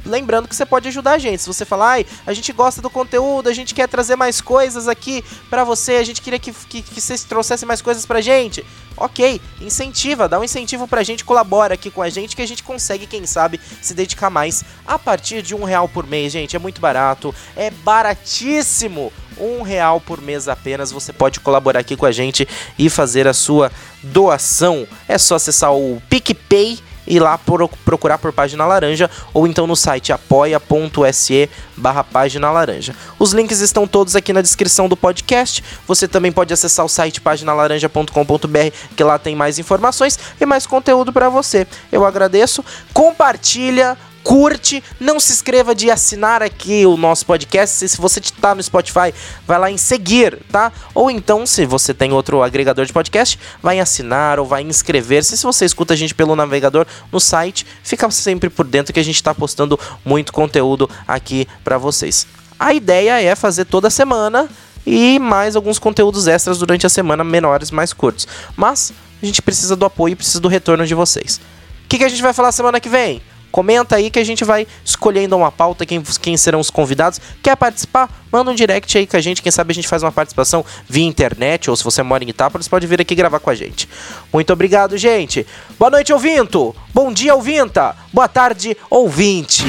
Lembrando 0.07 0.49
que 0.49 0.57
você 0.57 0.65
pode 0.65 0.89
ajudar 0.89 1.13
a 1.13 1.19
gente. 1.19 1.43
Se 1.43 1.47
você 1.47 1.67
falar, 1.67 1.91
ai, 1.91 2.07
a 2.27 2.33
gente 2.33 2.51
gosta 2.55 2.81
do 2.81 2.89
conteúdo, 2.89 3.51
a 3.51 3.53
gente 3.53 3.75
quer 3.75 3.87
trazer 3.87 4.17
mais 4.17 4.41
coisas 4.41 4.89
aqui 4.89 5.23
para 5.51 5.63
você, 5.63 5.97
a 5.97 6.05
gente 6.05 6.23
queria 6.23 6.39
que, 6.39 6.53
que, 6.53 6.81
que 6.81 6.99
vocês 6.99 7.23
trouxessem 7.25 7.69
mais 7.69 7.83
coisas 7.83 8.07
pra 8.07 8.23
gente. 8.23 8.65
Ok, 8.97 9.43
incentiva, 9.61 10.27
dá 10.27 10.39
um 10.39 10.45
incentivo 10.45 10.89
pra 10.89 11.03
gente, 11.03 11.23
colabora 11.23 11.75
aqui 11.75 11.91
com 11.91 12.01
a 12.01 12.09
gente, 12.09 12.35
que 12.35 12.43
a 12.43 12.49
gente 12.49 12.63
consegue, 12.63 13.07
quem 13.07 13.27
sabe, 13.27 13.61
se 13.83 13.93
dedicar 13.93 14.31
mais 14.31 14.65
a 14.87 14.99
partir 14.99 15.43
de 15.43 15.55
um 15.55 15.65
real 15.65 15.87
por 15.87 16.07
mês, 16.07 16.33
gente. 16.33 16.57
É 16.57 16.59
muito 16.59 16.81
barato, 16.81 17.35
é 17.55 17.71
baratíssimo 17.71 19.13
um 19.39 19.63
real 19.63 20.01
por 20.01 20.21
mês 20.21 20.49
apenas. 20.49 20.93
Você 20.93 21.13
pode 21.13 21.41
colaborar 21.41 21.81
aqui 21.81 21.97
com 21.97 22.07
a 22.07 22.13
gente 22.13 22.47
e 22.79 22.89
fazer 22.89 23.27
a 23.29 23.35
sua 23.35 23.71
doação. 24.03 24.87
É 25.09 25.19
só 25.19 25.35
acessar 25.35 25.75
o 25.75 26.03
PicPay 26.09 26.79
e 27.11 27.19
lá 27.19 27.39
procurar 27.85 28.19
por 28.19 28.33
Página 28.33 28.65
Laranja 28.65 29.11
ou 29.35 29.47
então 29.47 29.67
no 29.67 29.75
site 29.75 30.13
apoia.se 30.13 31.51
barra 31.77 32.05
Página 32.05 32.51
Laranja. 32.51 32.95
Os 33.19 33.33
links 33.33 33.61
estão 33.61 33.87
todos 33.87 34.15
aqui 34.15 34.33
na 34.33 34.41
descrição 34.41 34.89
do 34.89 34.97
podcast. 34.97 35.65
Você 35.89 36.07
também 36.07 36.31
pode 36.31 36.53
acessar 36.53 36.87
o 36.87 36.89
site 36.89 37.21
paginalaranja.com.br 37.21 38.77
que 38.97 39.03
lá 39.03 39.19
tem 39.19 39.35
mais 39.35 39.59
informações 39.59 40.19
e 40.41 40.47
mais 40.47 40.67
conteúdo 40.67 41.13
para 41.13 41.29
você. 41.29 41.67
Eu 41.91 42.05
agradeço. 42.05 42.65
Compartilha, 42.93 43.99
curte, 44.23 44.83
não 44.99 45.19
se 45.19 45.33
esqueça 45.33 45.75
de 45.75 45.91
assinar 45.91 46.43
aqui 46.43 46.87
o 46.87 46.97
nosso 46.97 47.27
podcast. 47.27 47.89
Se 47.89 47.97
você 47.97 48.21
está 48.21 48.55
no 48.55 48.63
Spotify, 48.63 49.13
vai 49.47 49.59
lá 49.59 49.71
em 49.71 49.77
seguir, 49.77 50.39
tá? 50.51 50.73
Ou 50.95 51.11
então, 51.11 51.47
se 51.47 51.67
você 51.67 51.93
tem 51.93 52.13
outro 52.13 52.43
agregador 52.43 52.85
de 52.85 52.93
podcast, 52.93 53.39
vai 53.63 53.77
em 53.77 53.81
assinar 53.81 54.39
ou 54.39 54.47
vai 54.47 54.63
inscrever-se. 54.63 55.37
Se 55.37 55.45
você 55.45 55.65
escuta 55.65 55.95
a 55.95 55.97
gente 55.97 56.15
pelo 56.15 56.37
navegador 56.37 56.87
no 57.11 57.19
site, 57.19 57.67
fica 57.83 58.11
sempre 58.11 58.49
por 58.49 58.67
dentro 58.67 58.93
que 58.93 59.01
a 59.01 59.05
gente 59.05 59.17
está 59.17 59.35
postando 59.35 59.79
muito 60.05 60.33
conteúdo 60.33 60.89
aqui 61.07 61.49
para 61.65 61.79
vocês. 61.79 62.27
A 62.59 62.73
ideia 62.75 63.21
é 63.21 63.35
fazer 63.35 63.65
toda 63.65 63.91
semana 63.91 64.49
e 64.87 65.19
mais 65.19 65.57
alguns 65.57 65.79
conteúdos 65.79 66.27
extras 66.29 66.59
durante 66.59 66.87
a 66.87 66.89
semana, 66.89 67.25
menores, 67.25 67.71
mais 67.71 67.93
curtos. 67.93 68.29
Mas 68.57 68.93
a 69.23 69.27
gente 69.27 69.43
precisa 69.43 69.77
do 69.77 69.85
apoio 69.85 70.13
e 70.13 70.17
precisa 70.17 70.41
do 70.41 70.49
retorno 70.49 70.87
de 70.87 70.95
vocês. 70.95 71.41
O 71.85 71.89
que, 71.89 71.99
que 71.99 72.05
a 72.05 72.09
gente 72.09 72.23
vai 72.23 72.33
falar 72.33 72.53
semana 72.53 72.79
que 72.81 72.89
vem? 72.89 73.21
Comenta 73.51 73.97
aí 73.97 74.11
que 74.11 74.19
a 74.19 74.25
gente 74.25 74.45
vai 74.45 74.67
escolhendo 74.85 75.37
uma 75.37 75.51
pauta, 75.51 75.85
quem, 75.85 76.03
quem 76.21 76.37
serão 76.37 76.61
os 76.61 76.71
convidados. 76.71 77.21
Quer 77.43 77.57
participar? 77.57 78.09
Manda 78.31 78.51
um 78.51 78.55
direct 78.55 78.97
aí 78.97 79.07
com 79.07 79.17
a 79.17 79.21
gente. 79.21 79.43
Quem 79.43 79.51
sabe 79.51 79.73
a 79.73 79.75
gente 79.75 79.89
faz 79.89 80.03
uma 80.03 80.13
participação 80.13 80.65
via 80.89 81.05
internet, 81.05 81.69
ou 81.69 81.77
se 81.77 81.83
você 81.83 82.03
mora 82.03 82.23
em 82.23 82.29
Itápolis, 82.29 82.69
pode 82.69 82.87
vir 82.87 83.01
aqui 83.01 83.15
gravar 83.15 83.41
com 83.41 83.51
a 83.51 83.55
gente. 83.55 83.89
Muito 84.33 84.53
obrigado, 84.53 84.97
gente. 84.97 85.47
Boa 85.79 85.91
noite, 85.91 86.13
ouvinto. 86.13 86.75
Bom 86.95 87.13
dia, 87.13 87.35
ouvinta. 87.35 87.97
Boa 88.13 88.29
tarde, 88.29 88.77
ouvinte. 88.89 89.65